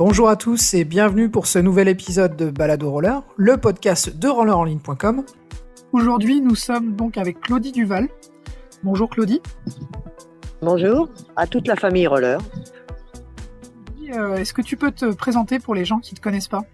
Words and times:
Bonjour 0.00 0.30
à 0.30 0.36
tous 0.36 0.72
et 0.72 0.84
bienvenue 0.84 1.30
pour 1.30 1.46
ce 1.46 1.58
nouvel 1.58 1.86
épisode 1.86 2.34
de 2.34 2.48
Balado 2.48 2.90
Roller, 2.90 3.22
le 3.36 3.58
podcast 3.58 4.18
de 4.18 4.28
rollerenligne.com. 4.28 5.26
Aujourd'hui, 5.92 6.40
nous 6.40 6.54
sommes 6.54 6.96
donc 6.96 7.18
avec 7.18 7.38
Claudie 7.38 7.70
Duval. 7.70 8.08
Bonjour 8.82 9.10
Claudie. 9.10 9.42
Bonjour 10.62 11.10
à 11.36 11.46
toute 11.46 11.68
la 11.68 11.76
famille 11.76 12.06
roller. 12.06 12.40
Euh, 14.14 14.36
est-ce 14.36 14.54
que 14.54 14.62
tu 14.62 14.78
peux 14.78 14.90
te 14.90 15.12
présenter 15.12 15.58
pour 15.58 15.74
les 15.74 15.84
gens 15.84 15.98
qui 15.98 16.14
ne 16.14 16.16
te 16.16 16.22
connaissent 16.22 16.48
pas? 16.48 16.64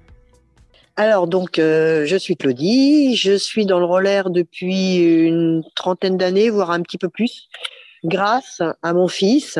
Alors 0.95 1.27
donc 1.27 1.59
euh, 1.59 2.07
je 2.07 2.17
suis 2.17 2.37
Claudie, 2.37 3.17
je 3.17 3.37
suis 3.37 3.67
dans 3.67 3.81
le 3.81 3.87
roller 3.87 4.31
depuis 4.31 4.99
une 4.99 5.65
trentaine 5.75 6.17
d'années, 6.17 6.49
voire 6.49 6.71
un 6.71 6.81
petit 6.81 6.97
peu 6.97 7.09
plus, 7.09 7.49
grâce 8.05 8.63
à 8.85 8.93
mon 8.93 9.09
fils 9.09 9.59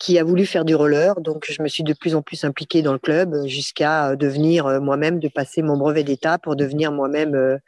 qui 0.00 0.18
a 0.18 0.24
voulu 0.24 0.46
faire 0.46 0.64
du 0.64 0.74
roller. 0.74 1.20
Donc 1.20 1.46
je 1.48 1.62
me 1.62 1.68
suis 1.68 1.84
de 1.84 1.92
plus 1.92 2.16
en 2.16 2.22
plus 2.22 2.42
impliquée 2.42 2.82
dans 2.82 2.92
le 2.92 2.98
club 2.98 3.46
jusqu'à 3.46 4.16
devenir 4.16 4.66
euh, 4.66 4.80
moi-même, 4.80 5.20
de 5.20 5.28
passer 5.28 5.62
mon 5.62 5.76
brevet 5.76 6.02
d'état 6.02 6.38
pour 6.38 6.56
devenir 6.56 6.90
moi-même, 6.90 7.60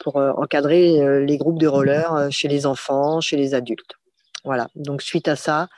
pour 0.00 0.16
encadrer 0.16 1.24
les 1.24 1.38
groupes 1.38 1.60
de 1.60 1.68
roller 1.68 2.28
chez 2.30 2.48
les 2.48 2.66
enfants, 2.66 3.20
chez 3.20 3.36
les 3.36 3.54
adultes. 3.54 3.94
Voilà. 4.44 4.68
Donc 4.74 5.02
suite 5.02 5.28
à 5.28 5.36
ça, 5.36 5.68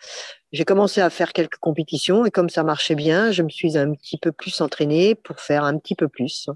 j'ai 0.53 0.65
commencé 0.65 1.01
à 1.01 1.11
faire 1.11 1.33
quelques 1.33 1.57
compétitions 1.57 2.25
et 2.25 2.31
comme 2.31 2.49
ça 2.49 2.63
marchait 2.63 2.95
bien, 2.95 3.33
je 3.33 3.43
me 3.43 3.51
suis 3.51 3.77
un 3.77 3.93
petit 3.93 4.19
peu 4.19 4.33
plus 4.33 4.61
entraînée 4.61 5.15
pour 5.15 5.41
faire 5.41 5.65
un 5.65 5.77
petit 5.79 5.95
peu 5.95 6.09
plus. 6.09 6.49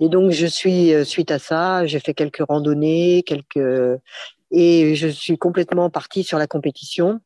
Et 0.00 0.08
donc 0.08 0.30
je 0.30 0.46
suis 0.46 0.92
euh, 0.92 1.04
suite 1.04 1.30
à 1.30 1.38
ça, 1.38 1.86
j'ai 1.86 2.00
fait 2.00 2.14
quelques 2.14 2.44
randonnées, 2.46 3.22
quelques 3.26 4.00
et 4.50 4.94
je 4.94 5.08
suis 5.08 5.38
complètement 5.38 5.90
partie 5.90 6.22
sur 6.22 6.38
la 6.38 6.46
compétition. 6.46 7.20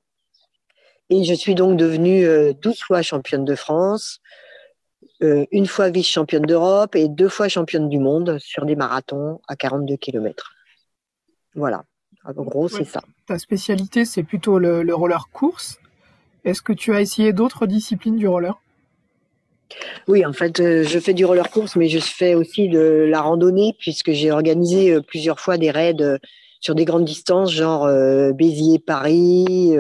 Et 1.11 1.25
je 1.25 1.35
suis 1.35 1.55
donc 1.55 1.77
devenue 1.77 2.23
12 2.23 2.73
euh, 2.73 2.75
fois 2.87 3.03
championne 3.03 3.45
de 3.45 3.55
France, 3.55 4.21
euh, 5.23 5.47
une 5.51 5.67
fois 5.67 5.89
vice-championne 5.89 6.45
d'Europe 6.45 6.95
et 6.95 7.09
deux 7.09 7.29
fois 7.29 7.49
championne 7.49 7.89
du 7.89 7.99
monde 7.99 8.39
sur 8.39 8.67
des 8.67 8.77
marathons 8.77 9.41
à 9.49 9.57
42 9.57 9.97
km. 9.97 10.53
Voilà. 11.55 11.85
En 12.25 12.43
gros, 12.43 12.69
c'est 12.69 12.85
ça. 12.85 13.01
Ta 13.27 13.39
spécialité, 13.39 14.05
c'est 14.05 14.23
plutôt 14.23 14.59
le, 14.59 14.95
roller 14.95 15.29
course. 15.33 15.81
Est-ce 16.45 16.61
que 16.61 16.75
tu 16.75 16.95
as 16.95 17.01
essayé 17.01 17.33
d'autres 17.33 17.67
disciplines 17.67 18.17
du 18.17 18.29
roller? 18.29 18.61
Oui, 20.09 20.25
en 20.27 20.33
fait, 20.33 20.61
euh, 20.61 20.83
je 20.85 20.99
fais 20.99 21.15
du 21.15 21.25
roller 21.25 21.51
course, 21.51 21.77
mais 21.77 21.89
je 21.89 21.99
fais 21.99 22.35
aussi 22.35 22.69
de 22.69 23.07
la 23.09 23.23
randonnée 23.23 23.75
puisque 23.79 24.13
j'ai 24.13 24.31
organisé 24.31 25.01
plusieurs 25.03 25.41
fois 25.41 25.57
des 25.57 25.71
raids 25.71 26.19
sur 26.61 26.75
des 26.75 26.85
grandes 26.85 27.05
distances, 27.05 27.53
genre 27.53 27.89
Béziers-Paris, 28.35 29.77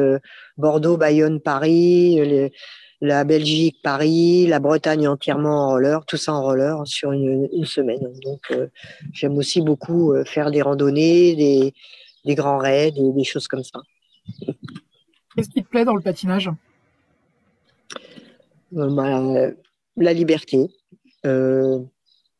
Bordeaux-Bayonne-Paris, 0.56 2.50
la 3.00 3.24
Belgique-Paris, 3.24 4.46
la 4.46 4.58
Bretagne 4.58 5.08
entièrement 5.08 5.66
en 5.66 5.68
roller, 5.70 6.04
tout 6.06 6.16
ça 6.16 6.32
en 6.32 6.42
roller 6.42 6.86
sur 6.86 7.12
une, 7.12 7.48
semaine. 7.64 8.12
Donc, 8.24 8.52
j'aime 9.12 9.36
aussi 9.38 9.60
beaucoup 9.60 10.14
faire 10.24 10.50
des 10.50 10.62
randonnées, 10.62 11.34
des, 11.36 11.74
des 12.24 12.34
grands 12.34 12.58
raids, 12.58 12.92
des, 12.92 13.12
des 13.12 13.24
choses 13.24 13.48
comme 13.48 13.64
ça. 13.64 13.80
Qu'est-ce 15.34 15.50
qui 15.50 15.62
te 15.62 15.68
plaît 15.68 15.84
dans 15.84 15.94
le 15.94 16.02
patinage? 16.02 16.50
Euh, 18.76 18.90
bah, 18.90 19.52
La 19.96 20.12
liberté. 20.12 20.68
Euh, 21.26 21.78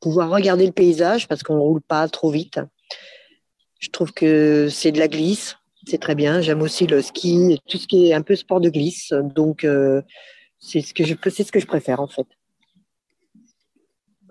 pouvoir 0.00 0.30
regarder 0.30 0.66
le 0.66 0.72
paysage 0.72 1.28
parce 1.28 1.42
qu'on 1.42 1.54
ne 1.54 1.60
roule 1.60 1.80
pas 1.80 2.08
trop 2.08 2.30
vite. 2.30 2.60
Je 3.78 3.88
trouve 3.90 4.12
que 4.12 4.68
c'est 4.68 4.92
de 4.92 4.98
la 4.98 5.08
glisse, 5.08 5.56
c'est 5.86 6.00
très 6.00 6.14
bien. 6.14 6.40
J'aime 6.40 6.62
aussi 6.62 6.86
le 6.86 7.00
ski, 7.00 7.60
tout 7.68 7.78
ce 7.78 7.86
qui 7.86 8.08
est 8.08 8.14
un 8.14 8.22
peu 8.22 8.36
sport 8.36 8.60
de 8.60 8.70
glisse. 8.70 9.12
Donc, 9.12 9.64
euh, 9.64 10.02
c'est 10.58 10.80
ce, 10.80 10.92
que 10.92 11.04
je, 11.04 11.14
ce 11.14 11.52
que 11.52 11.60
je 11.60 11.66
préfère 11.66 12.00
en 12.00 12.08
fait. 12.08 12.26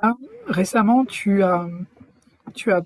Bah, 0.01 0.15
récemment, 0.47 1.05
tu 1.05 1.43
as, 1.43 1.67
tu 2.53 2.71
as 2.71 2.81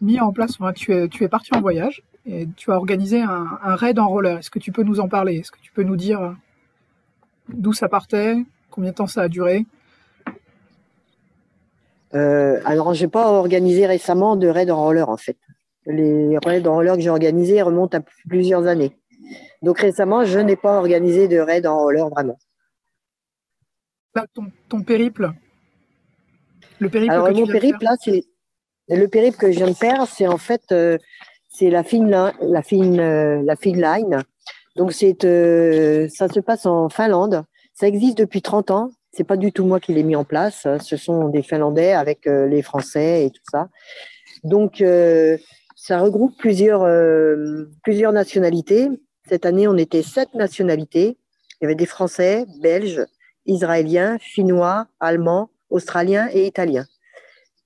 mis 0.00 0.20
en 0.20 0.32
place, 0.32 0.58
tu, 0.76 0.92
es, 0.92 1.08
tu 1.08 1.24
es 1.24 1.28
parti 1.28 1.50
en 1.54 1.60
voyage 1.60 2.02
et 2.26 2.48
tu 2.56 2.72
as 2.72 2.76
organisé 2.76 3.20
un, 3.20 3.58
raid 3.76 3.98
en 3.98 4.08
roller. 4.08 4.38
Est-ce 4.38 4.50
que 4.50 4.58
tu 4.58 4.72
peux 4.72 4.82
nous 4.82 5.00
en 5.00 5.08
parler? 5.08 5.36
Est-ce 5.36 5.50
que 5.50 5.60
tu 5.60 5.72
peux 5.72 5.82
nous 5.82 5.96
dire 5.96 6.36
d'où 7.48 7.72
ça 7.72 7.88
partait? 7.88 8.36
Combien 8.70 8.90
de 8.90 8.96
temps 8.96 9.06
ça 9.06 9.22
a 9.22 9.28
duré? 9.28 9.66
Euh, 12.14 12.60
Alors, 12.64 12.94
je 12.94 13.04
n'ai 13.04 13.10
pas 13.10 13.30
organisé 13.30 13.86
récemment 13.86 14.36
de 14.36 14.48
raid 14.48 14.70
en 14.70 14.82
roller, 14.82 15.08
en 15.08 15.16
fait. 15.16 15.36
Les 15.86 16.38
raids 16.38 16.66
en 16.66 16.74
roller 16.74 16.94
que 16.94 17.00
j'ai 17.00 17.10
organisés 17.10 17.60
remontent 17.62 17.98
à 17.98 18.02
plusieurs 18.28 18.66
années. 18.66 18.96
Donc, 19.62 19.78
récemment, 19.78 20.24
je 20.24 20.38
n'ai 20.38 20.56
pas 20.56 20.78
organisé 20.78 21.28
de 21.28 21.38
raid 21.38 21.66
en 21.66 21.78
roller, 21.78 22.08
vraiment. 22.08 22.38
ton, 24.68 24.82
périple 24.82 25.32
Le 26.78 26.88
périple 26.88 27.12
Alors, 27.12 27.32
mon 27.32 27.46
périple, 27.46 27.82
là, 27.82 27.96
c'est... 27.98 28.24
Le 28.88 29.06
périple 29.06 29.38
que 29.38 29.50
je 29.50 29.56
viens 29.56 29.70
de 29.70 29.74
faire, 29.74 30.06
c'est 30.06 30.26
en 30.26 30.38
fait... 30.38 30.62
Euh, 30.72 30.98
c'est 31.48 31.70
la 31.70 31.84
fine, 31.84 32.10
la 32.10 32.62
fine, 32.62 32.98
euh, 32.98 33.40
la 33.44 33.54
fine 33.54 33.80
line. 33.80 34.22
Donc 34.74 34.92
c'est, 34.92 35.24
euh, 35.24 36.08
ça 36.08 36.28
se 36.28 36.40
passe 36.40 36.66
en 36.66 36.88
Finlande. 36.88 37.44
Ça 37.74 37.86
existe 37.86 38.18
depuis 38.18 38.42
30 38.42 38.72
ans. 38.72 38.90
C'est 39.12 39.22
pas 39.22 39.36
du 39.36 39.52
tout 39.52 39.64
moi 39.64 39.78
qui 39.78 39.94
l'ai 39.94 40.02
mis 40.02 40.16
en 40.16 40.24
place. 40.24 40.66
Ce 40.82 40.96
sont 40.96 41.28
des 41.28 41.42
Finlandais 41.42 41.92
avec 41.92 42.26
les 42.26 42.62
Français 42.62 43.26
et 43.26 43.30
tout 43.30 43.44
ça. 43.48 43.68
Donc 44.42 44.82
ça 45.86 46.00
regroupe 46.00 46.34
plusieurs, 46.38 46.88
plusieurs 47.82 48.12
nationalités. 48.12 48.88
Cette 49.28 49.44
année, 49.44 49.68
on 49.68 49.76
était 49.76 50.00
sept 50.00 50.32
nationalités. 50.32 51.18
Il 51.60 51.64
y 51.64 51.66
avait 51.66 51.74
des 51.74 51.84
Français, 51.84 52.46
Belges, 52.62 53.04
Israéliens, 53.44 54.16
Finnois, 54.18 54.86
Allemands, 54.98 55.50
Australiens 55.68 56.30
et 56.32 56.46
Italiens. 56.46 56.86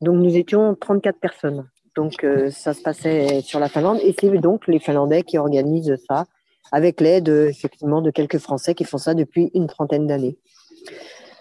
Donc 0.00 0.16
nous 0.16 0.36
étions 0.36 0.74
34 0.74 1.20
personnes. 1.20 1.68
Donc, 1.94 2.24
euh, 2.24 2.50
ça 2.50 2.74
se 2.74 2.82
passait 2.82 3.40
sur 3.40 3.60
la 3.60 3.68
Finlande. 3.68 4.00
Et 4.02 4.14
c'est 4.18 4.30
donc 4.38 4.66
les 4.66 4.80
Finlandais 4.80 5.22
qui 5.22 5.38
organisent 5.38 5.96
ça, 6.08 6.26
avec 6.72 7.00
l'aide, 7.00 7.28
effectivement, 7.28 8.02
de 8.02 8.10
quelques 8.10 8.38
Français 8.38 8.74
qui 8.74 8.84
font 8.84 8.98
ça 8.98 9.14
depuis 9.14 9.52
une 9.54 9.68
trentaine 9.68 10.08
d'années. 10.08 10.38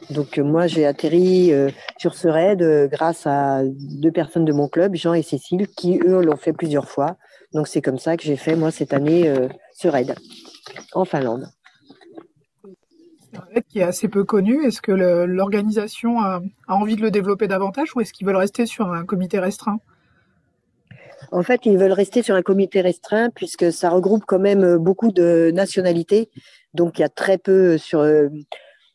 Donc, 0.09 0.37
euh, 0.37 0.43
moi, 0.43 0.67
j'ai 0.67 0.85
atterri 0.85 1.51
euh, 1.51 1.69
sur 1.97 2.15
ce 2.15 2.27
raid 2.27 2.63
grâce 2.91 3.25
à 3.25 3.61
deux 3.65 4.11
personnes 4.11 4.45
de 4.45 4.53
mon 4.53 4.67
club, 4.67 4.95
Jean 4.95 5.13
et 5.13 5.23
Cécile, 5.23 5.67
qui, 5.67 5.99
eux, 6.05 6.21
l'ont 6.21 6.37
fait 6.37 6.53
plusieurs 6.53 6.89
fois. 6.89 7.17
Donc, 7.53 7.67
c'est 7.67 7.81
comme 7.81 7.97
ça 7.97 8.17
que 8.17 8.23
j'ai 8.23 8.35
fait, 8.35 8.55
moi, 8.55 8.71
cette 8.71 8.93
année, 8.93 9.33
ce 9.73 9.87
raid 9.87 10.15
en 10.93 11.05
Finlande. 11.05 11.47
C'est 13.31 13.37
un 13.37 13.45
raid 13.53 13.63
qui 13.69 13.79
est 13.79 13.83
assez 13.83 14.07
peu 14.07 14.23
connu. 14.23 14.65
Est-ce 14.65 14.81
que 14.81 14.91
l'organisation 14.91 16.19
a 16.19 16.41
envie 16.67 16.95
de 16.95 17.01
le 17.01 17.11
développer 17.11 17.47
davantage 17.47 17.95
ou 17.95 18.01
est-ce 18.01 18.13
qu'ils 18.13 18.27
veulent 18.27 18.35
rester 18.35 18.65
sur 18.65 18.91
un 18.91 19.05
comité 19.05 19.39
restreint? 19.39 19.79
En 21.31 21.43
fait, 21.43 21.65
ils 21.65 21.77
veulent 21.77 21.93
rester 21.93 22.23
sur 22.23 22.35
un 22.35 22.41
comité 22.41 22.81
restreint 22.81 23.29
puisque 23.29 23.71
ça 23.71 23.89
regroupe 23.89 24.23
quand 24.25 24.39
même 24.39 24.63
euh, 24.63 24.77
beaucoup 24.77 25.11
de 25.11 25.51
nationalités. 25.53 26.29
Donc, 26.73 26.99
il 26.99 27.01
y 27.01 27.05
a 27.05 27.09
très 27.09 27.37
peu 27.37 27.77
sur. 27.77 28.01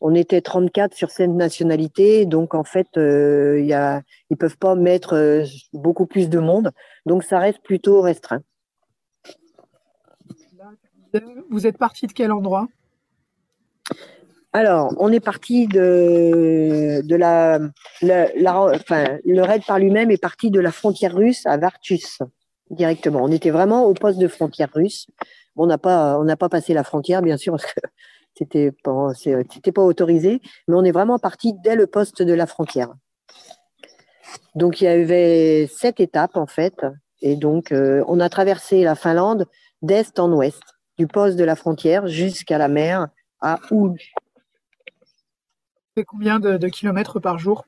Euh, 0.03 0.07
on 0.07 0.15
était 0.15 0.41
34 0.41 0.93
sur 0.93 1.09
cette 1.09 1.31
nationalité, 1.31 2.25
donc 2.25 2.53
en 2.53 2.63
fait, 2.63 2.87
euh, 2.97 3.59
il 3.59 3.65
y 3.65 3.73
a, 3.73 4.01
ils 4.29 4.37
peuvent 4.37 4.57
pas 4.57 4.75
mettre 4.75 5.43
beaucoup 5.73 6.05
plus 6.05 6.29
de 6.29 6.39
monde. 6.39 6.71
Donc, 7.05 7.23
ça 7.23 7.39
reste 7.39 7.61
plutôt 7.63 8.01
restreint. 8.01 8.41
Vous 11.49 11.67
êtes 11.67 11.77
parti 11.77 12.07
de 12.07 12.13
quel 12.13 12.31
endroit? 12.31 12.67
Alors, 14.51 14.93
on 14.97 15.11
est 15.11 15.19
parti 15.19 15.67
de, 15.67 17.01
de 17.03 17.15
la, 17.15 17.59
enfin, 18.01 19.17
le 19.25 19.41
raid 19.41 19.63
par 19.65 19.79
lui-même 19.79 20.11
est 20.11 20.21
parti 20.21 20.51
de 20.51 20.59
la 20.59 20.71
frontière 20.71 21.15
russe 21.15 21.45
à 21.45 21.57
Vartus 21.57 22.19
directement. 22.69 23.23
On 23.23 23.31
était 23.31 23.49
vraiment 23.49 23.85
au 23.85 23.93
poste 23.93 24.19
de 24.19 24.27
frontière 24.27 24.69
russe. 24.73 25.07
on 25.55 25.65
n'a 25.65 25.77
pas, 25.77 26.19
on 26.19 26.23
n'a 26.23 26.37
pas 26.37 26.49
passé 26.49 26.73
la 26.73 26.83
frontière, 26.83 27.21
bien 27.21 27.37
sûr, 27.37 27.53
parce 27.53 27.65
que 27.65 27.79
c'était 28.35 28.71
pas, 28.71 29.13
c'était 29.13 29.71
pas 29.71 29.81
autorisé, 29.81 30.41
mais 30.67 30.75
on 30.75 30.83
est 30.83 30.91
vraiment 30.91 31.19
parti 31.19 31.53
dès 31.63 31.75
le 31.75 31.87
poste 31.87 32.21
de 32.21 32.33
la 32.33 32.47
frontière. 32.47 32.93
Donc, 34.55 34.81
il 34.81 34.85
y 34.85 34.87
avait 34.87 35.67
sept 35.67 35.99
étapes 35.99 36.37
en 36.37 36.47
fait, 36.47 36.85
et 37.21 37.35
donc 37.35 37.71
euh, 37.71 38.03
on 38.07 38.19
a 38.19 38.29
traversé 38.29 38.83
la 38.83 38.95
Finlande 38.95 39.45
d'est 39.81 40.19
en 40.19 40.31
ouest, 40.31 40.61
du 40.97 41.07
poste 41.07 41.37
de 41.37 41.43
la 41.43 41.55
frontière 41.55 42.07
jusqu'à 42.07 42.57
la 42.57 42.67
mer 42.67 43.07
à 43.41 43.59
Oulu. 43.71 44.13
Fait 45.95 46.03
combien 46.03 46.39
de, 46.39 46.67
kilomètres 46.69 47.19
par 47.19 47.37
jour? 47.37 47.65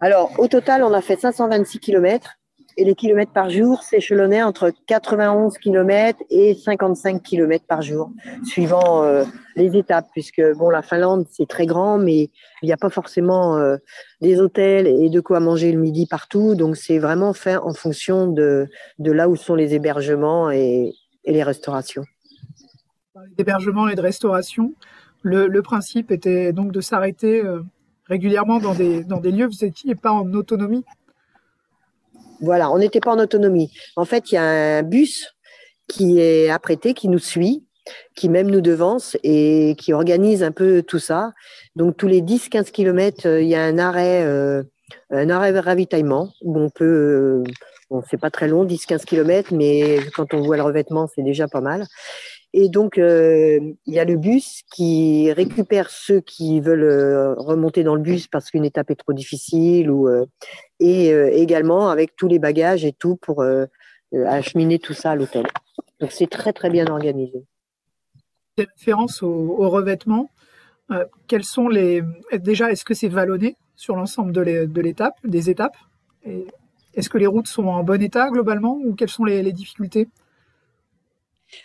Alors, 0.00 0.38
au 0.38 0.48
total, 0.48 0.82
on 0.82 0.92
a 0.92 1.00
fait 1.00 1.18
526 1.18 1.80
kilomètres 1.80 2.34
et 2.76 2.84
les 2.84 2.94
kilomètres 2.94 3.32
par 3.32 3.50
jour 3.50 3.82
s'échelonnaient 3.82 4.42
entre 4.42 4.72
91 4.86 5.58
kilomètres 5.58 6.22
et 6.30 6.54
55 6.54 7.22
kilomètres 7.22 7.66
par 7.66 7.82
jour, 7.82 8.10
suivant 8.44 9.04
euh, 9.04 9.24
les 9.56 9.76
étapes, 9.76 10.08
puisque 10.12 10.42
bon, 10.56 10.70
la 10.70 10.82
Finlande, 10.82 11.26
c'est 11.30 11.48
très 11.48 11.66
grand, 11.66 11.98
mais 11.98 12.30
il 12.62 12.66
n'y 12.66 12.72
a 12.72 12.76
pas 12.76 12.90
forcément 12.90 13.56
euh, 13.56 13.76
des 14.20 14.40
hôtels 14.40 14.86
et 14.86 15.08
de 15.08 15.20
quoi 15.20 15.40
manger 15.40 15.72
le 15.72 15.78
midi 15.78 16.06
partout. 16.06 16.54
Donc, 16.54 16.76
c'est 16.76 16.98
vraiment 16.98 17.32
fait 17.32 17.56
en 17.56 17.74
fonction 17.74 18.26
de, 18.26 18.68
de 18.98 19.12
là 19.12 19.28
où 19.28 19.36
sont 19.36 19.54
les 19.54 19.74
hébergements 19.74 20.50
et, 20.50 20.92
les 21.26 21.42
restaurations. 21.42 22.04
Les 23.14 23.22
hébergements 23.38 23.88
et 23.88 23.94
de 23.94 24.00
restauration, 24.02 24.74
Le, 25.22 25.62
principe 25.62 26.10
était 26.10 26.52
donc 26.52 26.70
de 26.70 26.82
s'arrêter 26.82 27.42
régulièrement 28.06 28.58
dans 28.58 28.74
des, 28.74 29.04
dans 29.04 29.20
des 29.20 29.30
lieux, 29.30 29.46
vous 29.46 29.64
n'étiez 29.64 29.94
pas 29.94 30.12
en 30.12 30.30
autonomie 30.34 30.84
Voilà, 32.44 32.70
on 32.70 32.78
n'était 32.78 33.00
pas 33.00 33.12
en 33.12 33.18
autonomie. 33.18 33.72
En 33.96 34.04
fait, 34.04 34.30
il 34.30 34.34
y 34.34 34.38
a 34.38 34.78
un 34.78 34.82
bus 34.82 35.34
qui 35.88 36.20
est 36.20 36.50
apprêté, 36.50 36.94
qui 36.94 37.08
nous 37.08 37.18
suit, 37.18 37.64
qui 38.16 38.28
même 38.28 38.50
nous 38.50 38.60
devance 38.60 39.16
et 39.22 39.76
qui 39.78 39.92
organise 39.92 40.42
un 40.42 40.52
peu 40.52 40.82
tout 40.82 40.98
ça. 40.98 41.32
Donc 41.76 41.96
tous 41.96 42.06
les 42.06 42.22
10-15 42.22 42.70
kilomètres, 42.70 43.26
il 43.26 43.48
y 43.48 43.54
a 43.54 43.62
un 43.62 43.78
arrêt, 43.78 44.22
un 45.10 45.30
arrêt 45.30 45.52
de 45.52 45.58
ravitaillement 45.58 46.30
où 46.42 46.58
on 46.58 46.70
peut 46.70 47.42
Bon, 47.90 48.02
c'est 48.10 48.20
pas 48.20 48.30
très 48.30 48.48
long, 48.48 48.64
10-15 48.64 49.04
km, 49.04 49.52
mais 49.54 49.98
quand 50.16 50.32
on 50.32 50.40
voit 50.40 50.56
le 50.56 50.62
revêtement, 50.62 51.06
c'est 51.14 51.22
déjà 51.22 51.48
pas 51.48 51.60
mal. 51.60 51.86
Et 52.56 52.68
donc, 52.68 52.98
euh, 52.98 53.58
il 53.84 53.94
y 53.94 53.98
a 53.98 54.04
le 54.04 54.16
bus 54.16 54.62
qui 54.72 55.32
récupère 55.32 55.90
ceux 55.90 56.20
qui 56.20 56.60
veulent 56.60 56.84
euh, 56.84 57.34
remonter 57.34 57.82
dans 57.82 57.96
le 57.96 58.00
bus 58.00 58.28
parce 58.28 58.52
qu'une 58.52 58.64
étape 58.64 58.92
est 58.92 58.94
trop 58.94 59.12
difficile, 59.12 59.90
ou, 59.90 60.06
euh, 60.06 60.24
et 60.78 61.08
également 61.40 61.88
avec 61.88 62.14
tous 62.14 62.28
les 62.28 62.38
bagages 62.38 62.84
et 62.84 62.92
tout 62.92 63.16
pour 63.16 63.44
acheminer 64.26 64.78
tout 64.78 64.92
ça 64.92 65.10
à 65.10 65.16
l'hôtel. 65.16 65.46
Donc, 65.98 66.12
c'est 66.12 66.30
très, 66.30 66.52
très 66.52 66.70
bien 66.70 66.86
organisé. 66.86 67.44
Des 68.56 68.68
références 68.76 69.24
au, 69.24 69.56
au 69.58 69.68
revêtement, 69.68 70.30
quels 71.26 71.44
sont 71.44 71.68
les. 71.68 72.02
Déjà, 72.34 72.70
est-ce 72.70 72.84
que 72.84 72.94
c'est 72.94 73.08
vallonné 73.08 73.56
sur 73.74 73.96
l'ensemble 73.96 74.30
de 74.32 74.80
l'étape, 74.80 75.16
des 75.24 75.50
étapes? 75.50 75.76
Est-ce 76.94 77.08
que 77.08 77.18
les 77.18 77.26
routes 77.26 77.48
sont 77.48 77.66
en 77.66 77.82
bon 77.82 78.00
état 78.00 78.28
globalement 78.30 78.78
ou 78.84 78.94
quelles 78.94 79.08
sont 79.08 79.24
les, 79.24 79.52
difficultés? 79.52 80.08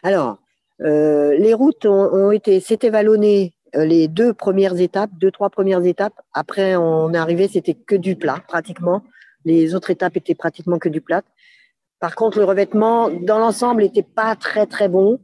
Alors, 0.02 0.40
euh, 0.82 1.38
les 1.38 1.54
routes 1.54 1.86
ont, 1.86 2.32
été, 2.32 2.60
c'était 2.60 2.90
vallonné 2.90 3.54
euh, 3.76 3.86
les 3.86 4.08
deux 4.08 4.34
premières 4.34 4.80
étapes, 4.80 5.12
deux, 5.20 5.32
trois 5.32 5.50
premières 5.50 5.86
étapes. 5.86 6.14
Après, 6.34 6.76
on 6.76 7.14
est 7.14 7.18
arrivé, 7.18 7.48
c'était 7.48 7.74
que 7.74 7.96
du 7.96 8.16
plat 8.16 8.42
pratiquement. 8.48 9.04
Les 9.46 9.76
autres 9.76 9.90
étapes 9.90 10.18
étaient 10.18 10.36
pratiquement 10.36 10.80
que 10.80 10.90
du 10.90 11.02
plat. 11.02 11.22
Par 12.00 12.16
contre, 12.16 12.40
le 12.40 12.46
revêtement, 12.46 13.10
dans 13.10 13.40
l'ensemble, 13.40 13.82
n'était 13.82 14.04
pas 14.04 14.36
très, 14.36 14.66
très 14.66 14.88
bon. 14.88 15.20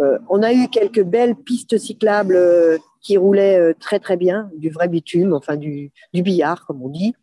Euh, 0.00 0.18
on 0.28 0.42
a 0.42 0.52
eu 0.52 0.68
quelques 0.68 1.02
belles 1.02 1.36
pistes 1.36 1.78
cyclables 1.78 2.38
qui 3.00 3.16
roulaient 3.16 3.74
très, 3.74 4.00
très 4.00 4.16
bien, 4.16 4.50
du 4.56 4.70
vrai 4.70 4.88
bitume, 4.88 5.32
enfin 5.32 5.56
du, 5.56 5.92
du 6.12 6.22
billard, 6.22 6.66
comme 6.66 6.82
on 6.82 6.88
dit. 6.88 7.14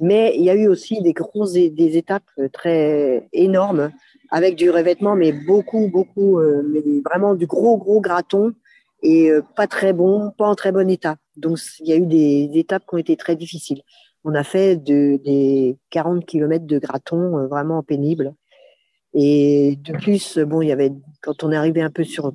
Mais 0.00 0.34
il 0.36 0.44
y 0.44 0.50
a 0.50 0.54
eu 0.54 0.66
aussi 0.66 1.00
des 1.00 1.12
grosses 1.12 1.52
des 1.52 1.96
étapes 1.96 2.28
très 2.52 3.28
énormes 3.32 3.90
avec 4.30 4.56
du 4.56 4.70
revêtement, 4.70 5.16
mais 5.16 5.32
beaucoup, 5.32 5.88
beaucoup, 5.88 6.38
euh, 6.38 6.62
mais 6.68 6.82
vraiment 7.04 7.34
du 7.34 7.46
gros, 7.46 7.76
gros 7.76 8.00
graton 8.00 8.52
et 9.02 9.30
euh, 9.30 9.42
pas 9.56 9.66
très 9.66 9.92
bon, 9.92 10.32
pas 10.36 10.46
en 10.46 10.54
très 10.54 10.72
bon 10.72 10.88
état. 10.88 11.16
Donc 11.36 11.58
il 11.80 11.88
y 11.88 11.92
a 11.92 11.96
eu 11.96 12.06
des, 12.06 12.50
étapes 12.54 12.84
qui 12.88 12.94
ont 12.94 12.98
été 12.98 13.16
très 13.16 13.36
difficiles. 13.36 13.82
On 14.24 14.34
a 14.34 14.44
fait 14.44 14.76
de, 14.76 15.20
des 15.24 15.76
40 15.90 16.24
km 16.24 16.64
de 16.64 16.78
graton 16.78 17.46
vraiment 17.46 17.82
pénible. 17.82 18.34
Et 19.12 19.76
de 19.82 19.92
plus, 19.92 20.38
bon, 20.38 20.62
il 20.62 20.68
y 20.68 20.72
avait, 20.72 20.92
quand 21.22 21.44
on 21.44 21.52
est 21.52 21.56
arrivé 21.56 21.82
un 21.82 21.90
peu 21.90 22.04
sur 22.04 22.32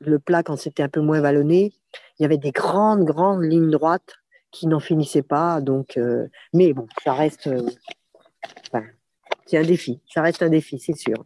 le 0.00 0.18
plat, 0.18 0.42
quand 0.42 0.56
c'était 0.56 0.82
un 0.82 0.88
peu 0.88 1.00
moins 1.00 1.20
vallonné, 1.20 1.72
il 2.18 2.22
y 2.22 2.24
avait 2.24 2.38
des 2.38 2.50
grandes, 2.50 3.04
grandes 3.04 3.42
lignes 3.42 3.70
droites 3.70 4.14
qui 4.50 4.66
n'en 4.66 4.80
finissait 4.80 5.22
pas. 5.22 5.60
Donc, 5.60 5.96
euh, 5.96 6.28
mais 6.52 6.72
bon, 6.72 6.86
ça 7.04 7.12
reste, 7.12 7.46
euh, 7.46 7.68
c'est 9.48 9.58
un 9.58 9.62
défi. 9.62 10.00
Ça 10.12 10.22
reste 10.22 10.42
un 10.42 10.50
défi, 10.50 10.78
c'est 10.78 10.96
sûr. 10.96 11.24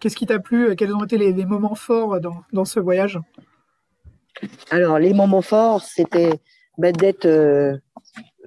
Qu'est-ce 0.00 0.16
qui 0.16 0.26
t'a 0.26 0.38
plu 0.38 0.74
Quels 0.76 0.94
ont 0.94 1.04
été 1.04 1.18
les, 1.18 1.32
moments 1.44 1.74
forts 1.74 2.20
dans, 2.20 2.42
dans, 2.52 2.64
ce 2.64 2.80
voyage? 2.80 3.18
Alors, 4.70 4.98
les 4.98 5.12
moments 5.12 5.42
forts, 5.42 5.82
c'était 5.82 6.40
ben, 6.78 6.92
d'être 6.92 7.26
euh, 7.26 7.76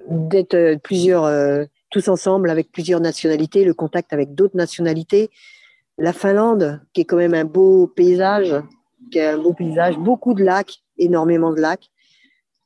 d'être 0.08 0.80
plusieurs, 0.82 1.66
tous 1.90 2.08
ensemble 2.08 2.50
avec 2.50 2.72
plusieurs 2.72 3.00
nationalités, 3.00 3.64
le 3.64 3.72
contact 3.72 4.12
avec 4.12 4.34
d'autres 4.34 4.56
nationalités. 4.56 5.30
La 5.96 6.12
Finlande, 6.12 6.82
qui 6.92 7.02
est 7.02 7.04
quand 7.04 7.16
même 7.16 7.34
un 7.34 7.44
beau 7.44 7.86
paysage, 7.86 8.54
qui 9.12 9.20
a 9.20 9.34
un 9.34 9.38
beau 9.38 9.54
paysage, 9.54 9.96
beaucoup 9.96 10.34
de 10.34 10.42
lacs, 10.42 10.82
énormément 10.98 11.52
de 11.52 11.60
lacs 11.60 11.90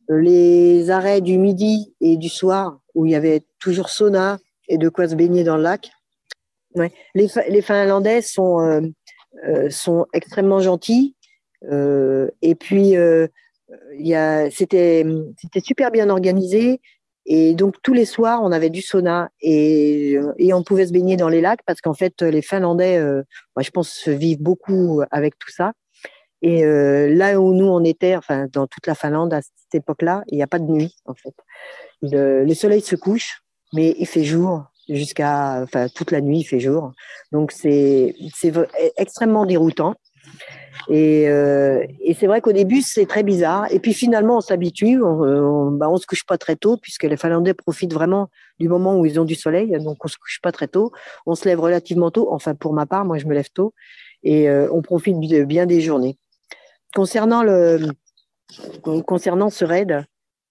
les 0.08 0.90
arrêts 0.90 1.20
du 1.20 1.38
midi 1.38 1.94
et 2.00 2.16
du 2.16 2.28
soir 2.28 2.80
où 2.94 3.06
il 3.06 3.12
y 3.12 3.14
avait 3.14 3.42
toujours 3.58 3.90
sauna 3.90 4.38
et 4.68 4.78
de 4.78 4.88
quoi 4.88 5.08
se 5.08 5.14
baigner 5.14 5.44
dans 5.44 5.56
le 5.56 5.62
lac. 5.62 5.90
Ouais. 6.74 6.92
Les, 7.14 7.28
les, 7.48 7.62
Finlandais 7.62 8.22
sont, 8.22 8.60
euh, 8.60 8.80
euh, 9.48 9.70
sont 9.70 10.06
extrêmement 10.12 10.60
gentils. 10.60 11.16
Euh, 11.70 12.28
et 12.42 12.54
puis, 12.54 12.94
c'était 14.50 15.04
super 15.64 15.90
bien 15.90 16.10
organisé. 16.10 16.80
Et 17.30 17.54
donc, 17.54 17.74
tous 17.82 17.92
les 17.92 18.06
soirs, 18.06 18.40
on 18.42 18.52
avait 18.52 18.70
du 18.70 18.80
sauna 18.80 19.30
et, 19.42 20.16
et 20.38 20.54
on 20.54 20.62
pouvait 20.62 20.86
se 20.86 20.92
baigner 20.92 21.16
dans 21.16 21.28
les 21.28 21.42
lacs 21.42 21.62
parce 21.66 21.80
qu'en 21.80 21.92
fait, 21.92 22.22
les 22.22 22.42
Finlandais, 22.42 23.00
moi, 23.00 23.62
je 23.62 23.70
pense, 23.70 24.08
vivent 24.08 24.40
beaucoup 24.40 25.02
avec 25.10 25.38
tout 25.38 25.50
ça. 25.50 25.72
Et 26.40 26.62
là 26.62 27.40
où 27.40 27.52
nous 27.52 27.66
on 27.66 27.82
était, 27.84 28.16
enfin 28.16 28.46
dans 28.52 28.66
toute 28.66 28.86
la 28.86 28.94
Finlande 28.94 29.34
à 29.34 29.42
cette 29.42 29.74
époque-là, 29.74 30.22
il 30.28 30.36
n'y 30.36 30.42
a 30.42 30.46
pas 30.46 30.60
de 30.60 30.70
nuit 30.70 30.96
en 31.04 31.14
fait. 31.14 31.34
Le, 32.00 32.54
soleil 32.54 32.80
se 32.80 32.96
couche, 32.96 33.42
mais 33.72 33.94
il 33.98 34.06
fait 34.06 34.24
jour 34.24 34.64
jusqu'à, 34.88 35.60
enfin 35.62 35.88
toute 35.88 36.10
la 36.10 36.20
nuit 36.20 36.40
il 36.40 36.44
fait 36.44 36.60
jour. 36.60 36.92
Donc 37.32 37.52
c'est 37.52 38.14
extrêmement 38.96 39.46
déroutant. 39.46 39.94
Et, 40.88 41.28
euh, 41.28 41.84
et 42.00 42.14
c'est 42.14 42.26
vrai 42.26 42.40
qu'au 42.40 42.52
début 42.52 42.82
c'est 42.82 43.06
très 43.06 43.22
bizarre. 43.22 43.66
Et 43.72 43.80
puis 43.80 43.92
finalement 43.92 44.38
on 44.38 44.40
s'habitue. 44.40 45.02
On, 45.02 45.22
on, 45.22 45.70
bah, 45.72 45.88
se 45.96 46.06
couche 46.06 46.24
pas 46.24 46.38
très 46.38 46.56
tôt 46.56 46.76
puisque 46.76 47.04
les 47.04 47.16
Finlandais 47.16 47.54
profitent 47.54 47.92
vraiment 47.92 48.28
du 48.58 48.68
moment 48.68 48.98
où 48.98 49.04
ils 49.04 49.18
ont 49.20 49.24
du 49.24 49.34
soleil. 49.34 49.70
Donc 49.82 50.04
on 50.04 50.08
se 50.08 50.16
couche 50.16 50.40
pas 50.42 50.52
très 50.52 50.68
tôt. 50.68 50.92
On 51.26 51.34
se 51.34 51.46
lève 51.46 51.60
relativement 51.60 52.10
tôt. 52.10 52.28
Enfin 52.32 52.54
pour 52.54 52.72
ma 52.72 52.86
part, 52.86 53.04
moi 53.04 53.18
je 53.18 53.26
me 53.26 53.34
lève 53.34 53.50
tôt 53.52 53.74
et 54.22 54.48
euh, 54.48 54.68
on 54.72 54.82
profite 54.82 55.18
bien 55.18 55.66
des 55.66 55.80
journées. 55.80 56.16
Concernant, 56.94 57.42
le, 57.42 57.90
concernant 59.06 59.50
ce 59.50 59.64
raid, 59.64 60.04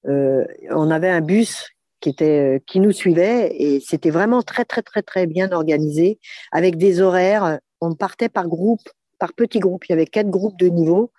euh, 0.08 0.46
on 0.70 0.92
avait 0.92 1.10
un 1.10 1.22
bus 1.22 1.68
qui, 2.00 2.10
était, 2.10 2.62
qui 2.68 2.80
nous 2.80 2.92
suivait 2.92 3.54
et 3.58 3.80
c'était 3.80 4.10
vraiment 4.10 4.42
très, 4.44 4.66
très, 4.66 4.82
très, 4.82 5.02
très 5.02 5.26
bien 5.26 5.52
organisé 5.52 6.20
avec 6.52 6.78
des 6.78 7.02
horaires. 7.02 7.60
On 7.82 7.96
partait 7.96 8.30
par 8.30 8.48
groupe, 8.48 8.88
par 9.20 9.34
petits 9.34 9.60
groupes. 9.60 9.86
Il 9.86 9.92
y 9.92 9.94
avait 9.94 10.06
quatre 10.06 10.30
groupes 10.30 10.58
de 10.58 10.68
niveau 10.68 11.12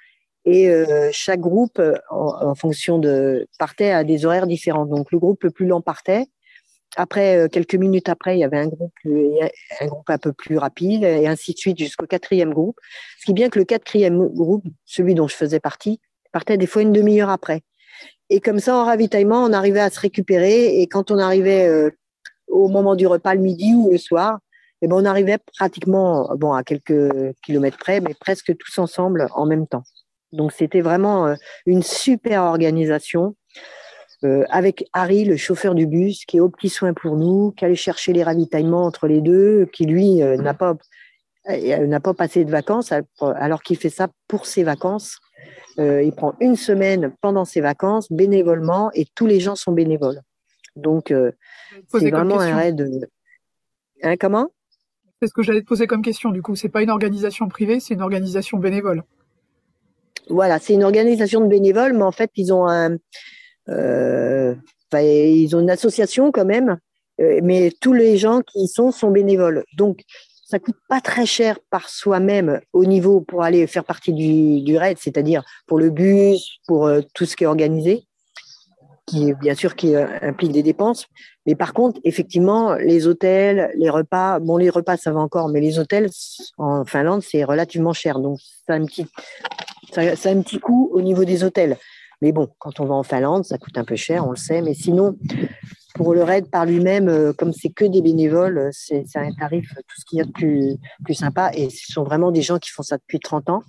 et 0.44 0.68
euh, 0.68 1.10
chaque 1.12 1.40
groupe, 1.40 1.80
en, 2.10 2.48
en, 2.48 2.54
fonction 2.54 2.98
de, 2.98 3.46
partait 3.58 3.90
à 3.90 4.04
des 4.04 4.24
horaires 4.24 4.46
différents. 4.46 4.86
Donc, 4.86 5.12
le 5.12 5.18
groupe 5.18 5.42
le 5.44 5.50
plus 5.50 5.66
lent 5.66 5.80
partait 5.80 6.26
après, 6.96 7.36
euh, 7.36 7.48
quelques 7.48 7.74
minutes 7.74 8.08
après, 8.08 8.36
il 8.36 8.40
y 8.40 8.44
avait 8.44 8.58
un 8.58 8.68
groupe, 8.68 8.94
un 9.04 9.86
groupe 9.86 10.08
un 10.08 10.18
peu 10.18 10.32
plus 10.32 10.58
rapide, 10.58 11.04
et 11.04 11.26
ainsi 11.26 11.52
de 11.52 11.58
suite 11.58 11.78
jusqu'au 11.78 12.06
quatrième 12.06 12.52
groupe. 12.52 12.78
Ce 13.18 13.26
qui 13.26 13.32
est 13.32 13.34
bien 13.34 13.50
que 13.50 13.58
le 13.58 13.64
quatrième 13.64 14.26
groupe, 14.28 14.64
celui 14.84 15.14
dont 15.14 15.28
je 15.28 15.34
faisais 15.34 15.60
partie, 15.60 16.00
partait 16.32 16.56
des 16.56 16.66
fois 16.66 16.82
une 16.82 16.92
demi-heure 16.92 17.30
après. 17.30 17.62
Et 18.30 18.40
comme 18.40 18.60
ça, 18.60 18.76
en 18.76 18.84
ravitaillement, 18.84 19.44
on 19.44 19.52
arrivait 19.52 19.80
à 19.80 19.90
se 19.90 20.00
récupérer. 20.00 20.80
Et 20.80 20.86
quand 20.86 21.10
on 21.10 21.18
arrivait 21.18 21.66
euh, 21.66 21.90
au 22.46 22.68
moment 22.68 22.94
du 22.94 23.06
repas 23.06 23.34
le 23.34 23.40
midi 23.40 23.74
ou 23.74 23.90
le 23.90 23.98
soir, 23.98 24.38
eh 24.82 24.88
ben, 24.88 24.96
on 24.96 25.04
arrivait 25.04 25.38
pratiquement, 25.56 26.30
bon, 26.36 26.52
à 26.52 26.62
quelques 26.62 27.34
kilomètres 27.42 27.78
près, 27.78 28.00
mais 28.00 28.14
presque 28.14 28.56
tous 28.56 28.78
ensemble 28.78 29.28
en 29.34 29.46
même 29.46 29.66
temps. 29.66 29.84
Donc, 30.32 30.52
c'était 30.52 30.82
vraiment 30.82 31.26
euh, 31.26 31.34
une 31.66 31.82
super 31.82 32.42
organisation. 32.42 33.34
Euh, 34.24 34.44
avec 34.50 34.84
Harry, 34.92 35.24
le 35.24 35.36
chauffeur 35.36 35.76
du 35.76 35.86
bus, 35.86 36.24
qui 36.24 36.38
est 36.38 36.40
au 36.40 36.48
petit 36.48 36.68
soin 36.68 36.92
pour 36.92 37.16
nous, 37.16 37.52
qui 37.52 37.64
allait 37.64 37.76
chercher 37.76 38.12
les 38.12 38.24
ravitaillements 38.24 38.84
entre 38.84 39.06
les 39.06 39.20
deux, 39.20 39.66
qui 39.72 39.86
lui 39.86 40.22
euh, 40.22 40.36
n'a 40.36 40.54
pas 40.54 40.76
euh, 41.48 41.86
n'a 41.86 42.00
pas 42.00 42.14
passé 42.14 42.44
de 42.44 42.50
vacances, 42.50 42.92
alors 43.20 43.62
qu'il 43.62 43.76
fait 43.76 43.90
ça 43.90 44.08
pour 44.26 44.46
ses 44.46 44.64
vacances. 44.64 45.18
Il 45.78 46.12
prend 46.12 46.34
une 46.40 46.56
semaine 46.56 47.14
pendant 47.20 47.44
ses 47.44 47.60
vacances 47.60 48.10
bénévolement 48.10 48.90
et 48.94 49.06
tous 49.14 49.26
les 49.26 49.40
gens 49.40 49.54
sont 49.54 49.72
bénévoles. 49.72 50.20
Donc 50.76 51.14
c'est 51.88 52.10
vraiment 52.10 52.40
un 52.40 52.56
raid. 52.56 53.08
Hein, 54.02 54.16
comment? 54.16 54.48
C'est 55.20 55.28
ce 55.28 55.34
que 55.34 55.42
j'allais 55.42 55.62
te 55.62 55.66
poser 55.66 55.86
comme 55.86 56.02
question. 56.02 56.30
Du 56.30 56.42
coup, 56.42 56.54
c'est 56.54 56.68
pas 56.68 56.82
une 56.82 56.90
organisation 56.90 57.48
privée, 57.48 57.80
c'est 57.80 57.94
une 57.94 58.02
organisation 58.02 58.58
bénévole. 58.58 59.02
Voilà, 60.28 60.58
c'est 60.58 60.74
une 60.74 60.84
organisation 60.84 61.40
de 61.40 61.46
bénévoles, 61.46 61.94
mais 61.94 62.02
en 62.02 62.12
fait, 62.12 62.30
ils 62.36 62.52
ont 62.52 62.68
un, 62.68 62.96
euh, 63.68 64.54
ils 64.92 65.56
ont 65.56 65.60
une 65.60 65.70
association 65.70 66.30
quand 66.30 66.44
même, 66.44 66.78
euh, 67.20 67.40
mais 67.42 67.72
tous 67.80 67.92
les 67.92 68.16
gens 68.16 68.42
qui 68.42 68.60
y 68.64 68.68
sont 68.68 68.92
sont 68.92 69.10
bénévoles. 69.10 69.64
Donc, 69.76 70.02
ça 70.48 70.58
coûte 70.58 70.78
pas 70.88 71.02
très 71.02 71.26
cher 71.26 71.58
par 71.70 71.90
soi-même 71.90 72.60
au 72.72 72.86
niveau 72.86 73.20
pour 73.20 73.42
aller 73.42 73.66
faire 73.66 73.84
partie 73.84 74.14
du, 74.14 74.62
du 74.62 74.78
raid, 74.78 74.96
c'est-à-dire 74.98 75.44
pour 75.66 75.78
le 75.78 75.90
bus, 75.90 76.58
pour 76.66 76.86
euh, 76.86 77.02
tout 77.12 77.26
ce 77.26 77.36
qui 77.36 77.44
est 77.44 77.46
organisé, 77.46 78.06
qui 79.06 79.34
bien 79.34 79.54
sûr 79.54 79.76
qui 79.76 79.94
implique 79.94 80.52
des 80.52 80.62
dépenses. 80.62 81.06
Mais 81.44 81.54
par 81.54 81.74
contre, 81.74 82.00
effectivement, 82.02 82.74
les 82.74 83.06
hôtels, 83.06 83.70
les 83.76 83.90
repas, 83.90 84.38
bon, 84.38 84.56
les 84.56 84.70
repas 84.70 84.96
ça 84.96 85.12
va 85.12 85.20
encore, 85.20 85.50
mais 85.50 85.60
les 85.60 85.78
hôtels 85.78 86.08
en 86.56 86.86
Finlande 86.86 87.22
c'est 87.22 87.44
relativement 87.44 87.92
cher, 87.92 88.18
donc 88.18 88.38
c'est 88.40 88.72
un 88.72 88.86
petit 88.86 89.06
ça, 89.92 90.00
a 90.00 90.32
un 90.32 90.42
petit 90.42 90.60
coût 90.60 90.90
au 90.92 91.02
niveau 91.02 91.24
des 91.24 91.44
hôtels. 91.44 91.76
Mais 92.22 92.32
bon, 92.32 92.48
quand 92.58 92.80
on 92.80 92.86
va 92.86 92.94
en 92.94 93.02
Finlande, 93.02 93.44
ça 93.44 93.58
coûte 93.58 93.78
un 93.78 93.84
peu 93.84 93.96
cher, 93.96 94.26
on 94.26 94.30
le 94.30 94.36
sait. 94.36 94.60
Mais 94.60 94.74
sinon, 94.74 95.16
pour 95.94 96.14
le 96.14 96.22
raid 96.22 96.50
par 96.50 96.66
lui-même, 96.66 97.08
euh, 97.08 97.32
comme 97.32 97.52
c'est 97.52 97.70
que 97.70 97.84
des 97.84 98.02
bénévoles, 98.02 98.70
c'est 98.72 99.04
un 99.16 99.32
tarif 99.32 99.72
tout 99.74 100.00
ce 100.00 100.04
qu'il 100.04 100.18
y 100.18 100.22
a 100.22 100.24
de 100.24 100.30
plus, 100.30 100.76
plus 101.04 101.14
sympa. 101.14 101.50
Et 101.54 101.70
ce 101.70 101.92
sont 101.92 102.04
vraiment 102.04 102.30
des 102.30 102.42
gens 102.42 102.58
qui 102.58 102.70
font 102.70 102.82
ça 102.82 102.98
depuis 102.98 103.20
30 103.20 103.50
ans. 103.50 103.62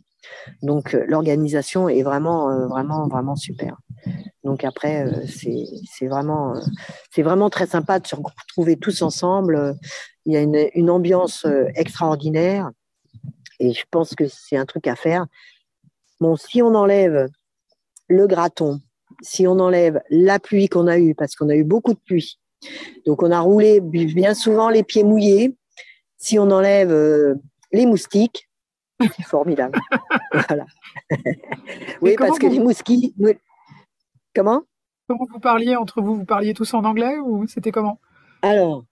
Donc 0.61 0.93
euh, 0.93 1.05
l'organisation 1.07 1.87
est 1.87 2.03
vraiment, 2.03 2.51
euh, 2.51 2.67
vraiment, 2.67 3.07
vraiment 3.07 3.35
super. 3.35 3.77
Donc 4.43 4.63
après, 4.63 5.05
c'est 5.27 6.07
vraiment, 6.07 6.53
vraiment 7.17 7.49
très 7.49 7.67
sympa 7.67 7.99
de 7.99 8.07
se 8.07 8.15
retrouver 8.15 8.77
tous 8.77 9.01
ensemble. 9.01 9.75
Il 10.25 10.33
y 10.33 10.37
a 10.37 10.41
une, 10.41 10.69
une 10.73 10.89
ambiance 10.89 11.45
extraordinaire. 11.75 12.69
Et 13.59 13.73
je 13.73 13.83
pense 13.91 14.15
que 14.15 14.27
c'est 14.27 14.55
un 14.55 14.65
truc 14.65 14.87
à 14.87 14.95
faire. 14.95 15.25
Bon, 16.21 16.37
si 16.37 16.61
on 16.61 16.73
enlève 16.73 17.27
le 18.07 18.27
graton, 18.27 18.79
si 19.21 19.47
on 19.47 19.59
enlève 19.59 20.01
la 20.09 20.39
pluie 20.39 20.69
qu'on 20.69 20.87
a 20.87 20.97
eue, 20.97 21.15
parce 21.15 21.35
qu'on 21.35 21.49
a 21.49 21.55
eu 21.55 21.63
beaucoup 21.63 21.93
de 21.93 21.99
pluie, 21.99 22.39
donc 23.05 23.23
on 23.23 23.31
a 23.31 23.39
roulé 23.39 23.81
bien 23.81 24.33
souvent 24.33 24.69
les 24.69 24.83
pieds 24.83 25.03
mouillés, 25.03 25.55
si 26.17 26.37
on 26.37 26.51
enlève 26.51 26.91
euh, 26.91 27.35
les 27.71 27.85
moustiques, 27.85 28.49
c'est 28.99 29.23
formidable. 29.23 29.79
voilà. 30.33 30.65
oui, 32.01 32.15
parce 32.17 32.37
que 32.37 32.47
les 32.47 32.59
moustiques. 32.59 33.15
Comment? 34.35 34.63
Comment 35.07 35.25
vous 35.31 35.39
parliez 35.39 35.75
entre 35.75 36.01
vous? 36.01 36.15
Vous 36.15 36.25
parliez 36.25 36.53
tous 36.53 36.73
en 36.73 36.83
anglais 36.83 37.17
ou 37.17 37.47
c'était 37.47 37.71
comment? 37.71 37.99
Alors, 38.41 38.83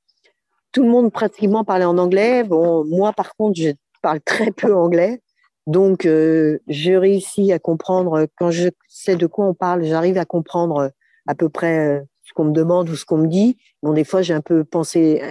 tout 0.71 0.83
le 0.83 0.89
monde 0.89 1.11
pratiquement 1.11 1.63
parlait 1.63 1.85
en 1.85 1.97
anglais. 1.97 2.43
Bon, 2.43 2.85
moi, 2.85 3.13
par 3.13 3.35
contre, 3.35 3.59
je 3.59 3.71
parle 4.01 4.21
très 4.21 4.51
peu 4.51 4.73
anglais. 4.75 5.21
Donc, 5.67 6.05
euh, 6.05 6.59
je 6.69 6.93
réussis 6.93 7.51
à 7.51 7.59
comprendre, 7.59 8.25
quand 8.37 8.51
je 8.51 8.69
sais 8.87 9.17
de 9.17 9.27
quoi 9.27 9.45
on 9.45 9.53
parle, 9.53 9.83
j'arrive 9.83 10.17
à 10.17 10.23
comprendre 10.23 10.91
à 11.27 11.35
peu 11.35 11.49
près 11.49 11.97
euh, 11.97 12.01
ce 12.23 12.33
qu'on 12.33 12.45
me 12.45 12.53
demande 12.53 12.89
ou 12.89 12.95
ce 12.95 13.03
qu'on 13.03 13.17
me 13.17 13.27
dit. 13.27 13.57
Bon, 13.83 13.91
des 13.91 14.05
fois, 14.05 14.21
j'ai 14.21 14.33
un 14.33 14.41
peu 14.41 14.63
pensé 14.63 15.21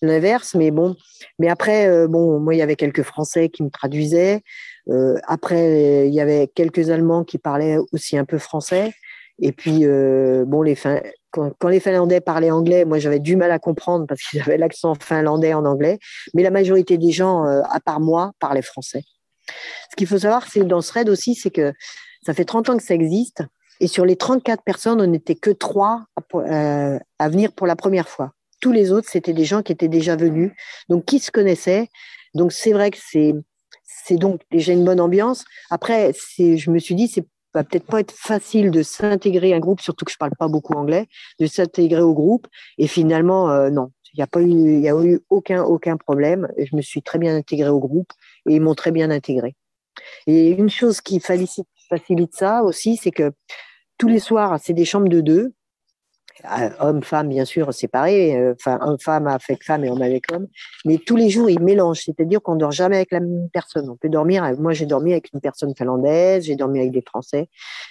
l'inverse, 0.00 0.54
mais 0.54 0.70
bon. 0.70 0.96
Mais 1.38 1.48
après, 1.48 1.88
euh, 1.88 2.08
bon, 2.08 2.40
moi, 2.40 2.54
il 2.54 2.58
y 2.58 2.62
avait 2.62 2.74
quelques 2.74 3.02
Français 3.02 3.50
qui 3.50 3.62
me 3.62 3.70
traduisaient. 3.70 4.42
après, 5.26 6.08
il 6.08 6.14
y 6.14 6.20
avait 6.20 6.48
quelques 6.54 6.88
Allemands 6.90 7.24
qui 7.24 7.38
parlaient 7.38 7.76
aussi 7.92 8.16
un 8.16 8.24
peu 8.24 8.38
français. 8.38 8.94
Et 9.40 9.52
puis, 9.52 9.84
bon, 10.46 10.62
les 10.62 10.74
fin... 10.74 11.02
quand, 11.32 11.68
les 11.68 11.80
Finlandais 11.80 12.22
parlaient 12.22 12.50
anglais, 12.50 12.86
moi, 12.86 12.98
j'avais 12.98 13.18
du 13.18 13.36
mal 13.36 13.50
à 13.50 13.58
comprendre 13.58 14.06
parce 14.06 14.22
qu'ils 14.22 14.40
avaient 14.40 14.56
l'accent 14.56 14.94
finlandais 14.94 15.52
en 15.52 15.66
anglais. 15.66 15.98
Mais 16.34 16.42
la 16.42 16.50
majorité 16.50 16.96
des 16.96 17.10
gens, 17.10 17.44
à 17.44 17.80
part 17.80 18.00
moi, 18.00 18.32
parlaient 18.38 18.62
français. 18.62 19.02
Ce 19.90 19.96
qu'il 19.96 20.06
faut 20.06 20.18
savoir, 20.18 20.46
c'est 20.46 20.64
dans 20.64 20.80
ce 20.80 20.92
raid 20.92 21.08
aussi, 21.08 21.34
c'est 21.34 21.50
que 21.50 21.72
ça 22.24 22.34
fait 22.34 22.44
30 22.44 22.70
ans 22.70 22.76
que 22.76 22.82
ça 22.82 22.94
existe. 22.94 23.42
Et 23.80 23.88
sur 23.88 24.04
les 24.04 24.16
34 24.16 24.62
personnes, 24.62 25.00
on 25.00 25.06
n'était 25.06 25.34
que 25.34 25.50
trois 25.50 26.06
euh, 26.34 26.98
à 27.18 27.28
venir 27.28 27.52
pour 27.52 27.66
la 27.66 27.76
première 27.76 28.08
fois. 28.08 28.32
Tous 28.60 28.72
les 28.72 28.90
autres, 28.90 29.08
c'était 29.10 29.34
des 29.34 29.44
gens 29.44 29.62
qui 29.62 29.72
étaient 29.72 29.88
déjà 29.88 30.16
venus, 30.16 30.52
donc 30.88 31.04
qui 31.04 31.18
se 31.18 31.30
connaissaient. 31.30 31.88
Donc 32.34 32.52
c'est 32.52 32.72
vrai 32.72 32.90
que 32.90 32.98
c'est 32.98 33.34
donc 34.16 34.40
déjà 34.50 34.72
une 34.72 34.84
bonne 34.84 35.00
ambiance. 35.00 35.44
Après, 35.70 36.12
je 36.38 36.70
me 36.70 36.78
suis 36.78 36.94
dit, 36.94 37.08
c'est 37.08 37.26
va 37.56 37.64
peut-être 37.64 37.86
pas 37.86 38.00
être 38.00 38.12
facile 38.12 38.70
de 38.70 38.82
s'intégrer 38.82 39.52
à 39.52 39.56
un 39.56 39.60
groupe, 39.60 39.80
surtout 39.80 40.04
que 40.04 40.12
je 40.12 40.18
parle 40.18 40.32
pas 40.38 40.48
beaucoup 40.48 40.74
anglais, 40.74 41.06
de 41.40 41.46
s'intégrer 41.46 42.02
au 42.02 42.14
groupe. 42.14 42.46
Et 42.78 42.86
finalement, 42.86 43.50
euh, 43.50 43.70
non, 43.70 43.90
il 44.12 44.18
n'y 44.18 44.22
a 44.22 44.26
pas 44.26 44.42
eu, 44.42 44.80
y 44.80 44.88
a 44.88 45.04
eu 45.04 45.20
aucun 45.30 45.62
aucun 45.64 45.96
problème. 45.96 46.48
Je 46.58 46.76
me 46.76 46.82
suis 46.82 47.02
très 47.02 47.18
bien 47.18 47.34
intégrée 47.36 47.70
au 47.70 47.80
groupe 47.80 48.12
et 48.48 48.56
ils 48.56 48.60
m'ont 48.60 48.74
très 48.74 48.92
bien 48.92 49.10
intégré. 49.10 49.54
Et 50.26 50.50
une 50.50 50.70
chose 50.70 51.00
qui 51.00 51.20
facilite, 51.20 52.34
ça 52.34 52.62
aussi, 52.62 52.96
c'est 52.96 53.10
que 53.10 53.32
tous 53.98 54.08
les 54.08 54.18
soirs, 54.18 54.58
c'est 54.62 54.74
des 54.74 54.84
chambres 54.84 55.08
de 55.08 55.20
deux, 55.20 55.54
euh, 56.44 56.68
hommes-femmes 56.80 57.30
bien 57.30 57.46
sûr 57.46 57.72
séparés, 57.72 58.36
euh, 58.36 58.54
enfin 58.60 58.78
homme-femme 58.82 59.26
avec 59.26 59.64
femme 59.64 59.84
et 59.84 59.90
homme 59.90 60.02
avec 60.02 60.30
homme, 60.30 60.48
mais 60.84 60.98
tous 60.98 61.16
les 61.16 61.30
jours 61.30 61.48
ils 61.48 61.60
mélangent, 61.60 62.02
c'est-à-dire 62.04 62.42
qu'on 62.42 62.56
dort 62.56 62.72
jamais 62.72 62.96
avec 62.96 63.10
la 63.10 63.20
même 63.20 63.48
personne. 63.50 63.88
On 63.88 63.96
peut 63.96 64.10
dormir, 64.10 64.44
moi 64.58 64.74
j'ai 64.74 64.84
dormi 64.84 65.12
avec 65.12 65.30
une 65.32 65.40
personne 65.40 65.74
finlandaise, 65.74 66.44
j'ai 66.44 66.54
dormi 66.54 66.80
avec 66.80 66.92
des 66.92 67.00
Français, 67.00 67.48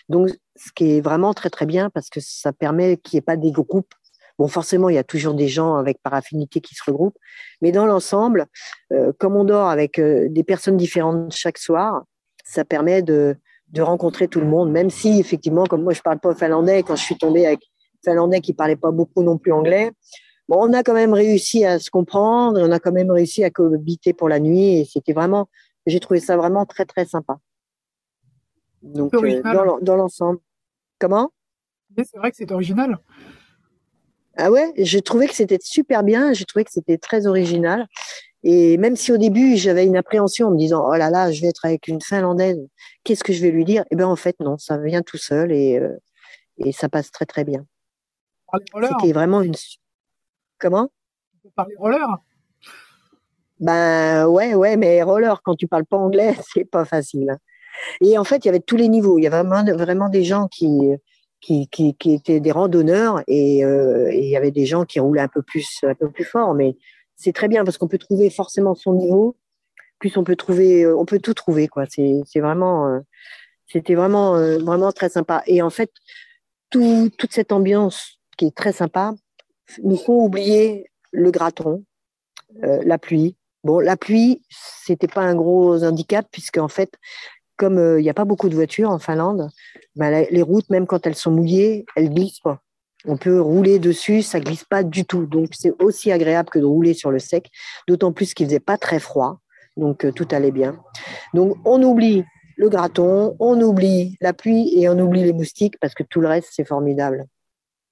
donc 0.09 0.29
ce 0.55 0.71
qui 0.75 0.97
est 0.97 1.01
vraiment 1.01 1.33
très 1.33 1.49
très 1.49 1.65
bien 1.65 1.89
parce 1.89 2.09
que 2.09 2.19
ça 2.21 2.53
permet 2.53 2.97
qu'il 2.97 3.17
n'y 3.17 3.19
ait 3.19 3.21
pas 3.23 3.35
des 3.35 3.51
groupes 3.51 3.95
Bon, 4.37 4.47
forcément, 4.47 4.89
il 4.89 4.95
y 4.95 4.99
a 4.99 5.03
toujours 5.03 5.33
des 5.33 5.47
gens 5.47 5.75
avec 5.75 6.01
par 6.01 6.13
affinité 6.13 6.59
qui 6.59 6.75
se 6.75 6.83
regroupent, 6.85 7.17
mais 7.61 7.71
dans 7.71 7.85
l'ensemble, 7.85 8.47
euh, 8.91 9.13
comme 9.17 9.35
on 9.35 9.45
dort 9.45 9.69
avec 9.69 9.97
euh, 9.97 10.27
des 10.29 10.43
personnes 10.43 10.77
différentes 10.77 11.33
chaque 11.33 11.57
soir, 11.57 12.03
ça 12.43 12.65
permet 12.65 13.01
de, 13.01 13.37
de, 13.69 13.81
rencontrer 13.81 14.27
tout 14.27 14.41
le 14.41 14.47
monde, 14.47 14.71
même 14.71 14.89
si 14.89 15.19
effectivement, 15.19 15.63
comme 15.63 15.83
moi, 15.83 15.93
je 15.93 16.01
parle 16.01 16.19
pas 16.19 16.35
finlandais, 16.35 16.83
quand 16.83 16.95
je 16.95 17.03
suis 17.03 17.17
tombée 17.17 17.45
avec 17.45 17.61
finlandais 18.03 18.41
qui 18.41 18.53
parlait 18.53 18.75
pas 18.75 18.91
beaucoup 18.91 19.23
non 19.23 19.37
plus 19.37 19.53
anglais, 19.53 19.91
bon, 20.49 20.57
on 20.59 20.73
a 20.73 20.83
quand 20.83 20.93
même 20.93 21.13
réussi 21.13 21.63
à 21.63 21.79
se 21.79 21.89
comprendre, 21.89 22.59
on 22.61 22.71
a 22.71 22.79
quand 22.79 22.91
même 22.91 23.11
réussi 23.11 23.43
à 23.43 23.49
cohabiter 23.49 24.13
pour 24.13 24.27
la 24.27 24.39
nuit, 24.39 24.79
et 24.79 24.85
c'était 24.85 25.13
vraiment, 25.13 25.49
j'ai 25.85 26.01
trouvé 26.01 26.19
ça 26.19 26.35
vraiment 26.35 26.65
très 26.65 26.85
très 26.85 27.05
sympa. 27.05 27.37
Donc, 28.81 29.13
euh, 29.13 29.41
dans 29.81 29.95
l'ensemble. 29.95 30.39
Comment? 30.99 31.31
C'est 31.97 32.17
vrai 32.17 32.31
que 32.31 32.37
c'est 32.37 32.51
original. 32.51 32.99
Ah 34.37 34.51
ouais, 34.51 34.73
j'ai 34.77 35.01
trouvé 35.01 35.27
que 35.27 35.33
c'était 35.33 35.59
super 35.61 36.03
bien, 36.03 36.33
j'ai 36.33 36.45
trouvé 36.45 36.65
que 36.65 36.71
c'était 36.71 36.97
très 36.97 37.25
original. 37.27 37.87
Et 38.43 38.77
même 38.77 38.95
si 38.95 39.11
au 39.11 39.17
début 39.17 39.57
j'avais 39.57 39.85
une 39.85 39.97
appréhension 39.97 40.47
en 40.47 40.51
me 40.51 40.57
disant 40.57 40.85
oh 40.87 40.95
là 40.95 41.09
là, 41.09 41.31
je 41.31 41.41
vais 41.41 41.47
être 41.47 41.65
avec 41.65 41.87
une 41.87 42.01
Finlandaise, 42.01 42.59
qu'est-ce 43.03 43.23
que 43.23 43.33
je 43.33 43.41
vais 43.41 43.51
lui 43.51 43.65
dire? 43.65 43.85
Eh 43.91 43.95
bien 43.95 44.07
en 44.07 44.15
fait 44.15 44.35
non, 44.39 44.57
ça 44.57 44.77
vient 44.77 45.01
tout 45.01 45.17
seul 45.17 45.51
et, 45.51 45.79
euh, 45.79 45.97
et 46.57 46.71
ça 46.71 46.89
passe 46.89 47.11
très 47.11 47.25
très 47.25 47.43
bien. 47.43 47.65
C'était 48.53 49.13
vraiment 49.13 49.41
une. 49.41 49.55
Comment? 50.59 50.89
Parler 51.55 51.75
roller 51.77 52.07
Ben 53.59 54.27
ouais, 54.27 54.53
ouais, 54.53 54.77
mais 54.77 55.01
roller 55.03 55.41
quand 55.43 55.55
tu 55.55 55.67
parles 55.67 55.85
pas 55.85 55.97
anglais, 55.97 56.35
c'est 56.53 56.65
pas 56.65 56.85
facile. 56.85 57.37
Et 58.01 58.17
en 58.17 58.23
fait, 58.23 58.45
il 58.45 58.45
y 58.45 58.49
avait 58.49 58.59
tous 58.59 58.77
les 58.77 58.87
niveaux. 58.87 59.17
Il 59.17 59.23
y 59.23 59.27
avait 59.27 59.43
vraiment, 59.43 59.63
vraiment 59.75 60.09
des 60.09 60.23
gens 60.23 60.47
qui 60.47 60.91
qui, 61.39 61.95
étaient 62.05 62.39
des 62.39 62.51
randonneurs 62.51 63.17
euh, 63.17 63.21
et 64.09 64.19
il 64.19 64.29
y 64.29 64.35
avait 64.35 64.51
des 64.51 64.65
gens 64.65 64.85
qui 64.85 64.99
roulaient 64.99 65.21
un 65.21 65.27
peu 65.27 65.41
plus, 65.41 65.79
un 65.83 65.95
peu 65.95 66.09
plus 66.09 66.23
fort. 66.23 66.53
Mais 66.53 66.75
c'est 67.15 67.33
très 67.33 67.47
bien 67.47 67.63
parce 67.63 67.77
qu'on 67.77 67.87
peut 67.87 67.97
trouver 67.97 68.29
forcément 68.29 68.75
son 68.75 68.93
niveau. 68.93 69.35
Plus 69.99 70.17
on 70.17 70.23
peut 70.23 70.35
trouver, 70.35 70.83
euh, 70.83 70.97
on 70.97 71.05
peut 71.05 71.19
tout 71.19 71.33
trouver 71.33 71.67
quoi. 71.67 71.85
C'est, 71.87 72.23
vraiment, 72.39 72.87
euh, 72.87 72.99
c'était 73.67 73.95
vraiment, 73.95 74.33
vraiment 74.59 74.91
très 74.91 75.09
sympa. 75.09 75.43
Et 75.47 75.61
en 75.61 75.69
fait, 75.69 75.91
tout, 76.69 77.09
toute 77.17 77.33
cette 77.33 77.51
ambiance 77.51 78.19
qui 78.37 78.45
est 78.45 78.55
très 78.55 78.73
sympa 78.73 79.13
nous 79.83 79.97
font 79.97 80.23
oublier 80.23 80.91
le 81.11 81.31
graton, 81.31 81.83
la 82.61 82.97
pluie. 82.97 83.35
Bon, 83.63 83.79
la 83.79 83.97
pluie, 83.97 84.43
c'était 84.49 85.07
pas 85.07 85.21
un 85.21 85.33
gros 85.33 85.83
handicap 85.83 86.27
puisque 86.31 86.59
en 86.59 86.67
fait, 86.67 86.91
comme 87.57 87.97
il 87.97 88.01
n'y 88.03 88.09
a 88.09 88.13
pas 88.13 88.25
beaucoup 88.25 88.49
de 88.49 88.55
voitures 88.55 88.89
en 88.89 88.99
Finlande, 88.99 89.49
bah, 89.95 90.21
les 90.23 90.41
routes, 90.41 90.69
même 90.69 90.87
quand 90.87 91.07
elles 91.07 91.15
sont 91.15 91.31
mouillées, 91.31 91.85
elles 91.95 92.09
glissent 92.09 92.39
pas. 92.39 92.61
On 93.07 93.17
peut 93.17 93.39
rouler 93.39 93.79
dessus, 93.79 94.21
ça 94.21 94.39
glisse 94.39 94.63
pas 94.63 94.83
du 94.83 95.05
tout. 95.05 95.25
Donc 95.25 95.49
c'est 95.53 95.73
aussi 95.81 96.11
agréable 96.11 96.49
que 96.49 96.59
de 96.59 96.65
rouler 96.65 96.93
sur 96.93 97.11
le 97.11 97.19
sec, 97.19 97.49
d'autant 97.87 98.11
plus 98.11 98.33
qu'il 98.33 98.47
faisait 98.47 98.59
pas 98.59 98.77
très 98.77 98.99
froid. 98.99 99.39
Donc 99.77 100.05
euh, 100.05 100.11
tout 100.11 100.27
allait 100.31 100.51
bien. 100.51 100.79
Donc 101.33 101.57
on 101.65 101.81
oublie 101.83 102.23
le 102.57 102.69
graton, 102.69 103.35
on 103.39 103.59
oublie 103.61 104.17
la 104.21 104.33
pluie 104.33 104.71
et 104.79 104.89
on 104.89 104.97
oublie 104.97 105.23
les 105.23 105.33
moustiques 105.33 105.77
parce 105.79 105.93
que 105.93 106.03
tout 106.03 106.21
le 106.21 106.27
reste 106.27 106.49
c'est 106.51 106.65
formidable. 106.65 107.25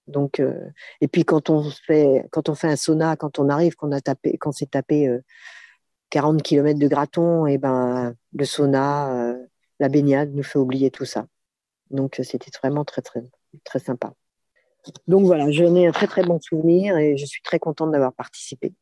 Donc 0.08 0.40
euh, 0.40 0.54
et 1.02 1.08
puis 1.08 1.26
quand 1.26 1.50
on 1.50 1.70
fait 1.86 2.26
quand 2.32 2.50
on 2.50 2.56
fait 2.56 2.68
un 2.68 2.76
sauna, 2.76 3.16
quand 3.16 3.40
on 3.40 3.50
arrive, 3.50 3.76
qu'on 3.76 3.92
a 3.92 4.02
tapé, 4.02 4.38
c'est 4.52 4.72
tapé 4.72 5.10
40 6.10 6.36
euh, 6.36 6.42
km 6.42 6.80
de 6.80 6.88
graton, 6.88 7.46
et 7.46 7.58
ben 7.58 8.16
le 8.34 8.46
sauna, 8.46 9.36
la 9.84 9.90
baignade 9.90 10.34
nous 10.34 10.44
fait 10.44 10.60
oublier 10.60 10.92
tout 10.92 11.04
ça. 11.04 11.28
Donc 11.92 12.20
euh, 12.20 12.24
c'était 12.24 12.50
vraiment 12.58 12.86
très 12.86 13.02
très 13.02 13.22
très 13.66 13.80
sympa. 13.80 14.14
Donc 15.08 15.26
voilà, 15.26 15.52
j'en 15.52 15.76
ai 15.76 15.88
un 15.88 15.92
très 15.92 16.08
très 16.08 16.24
bon 16.24 16.40
souvenir 16.40 16.98
et 16.98 17.18
je 17.18 17.26
suis 17.26 17.42
très 17.42 17.60
contente 17.60 17.92
d'avoir 17.92 18.14
participé. 18.14 18.74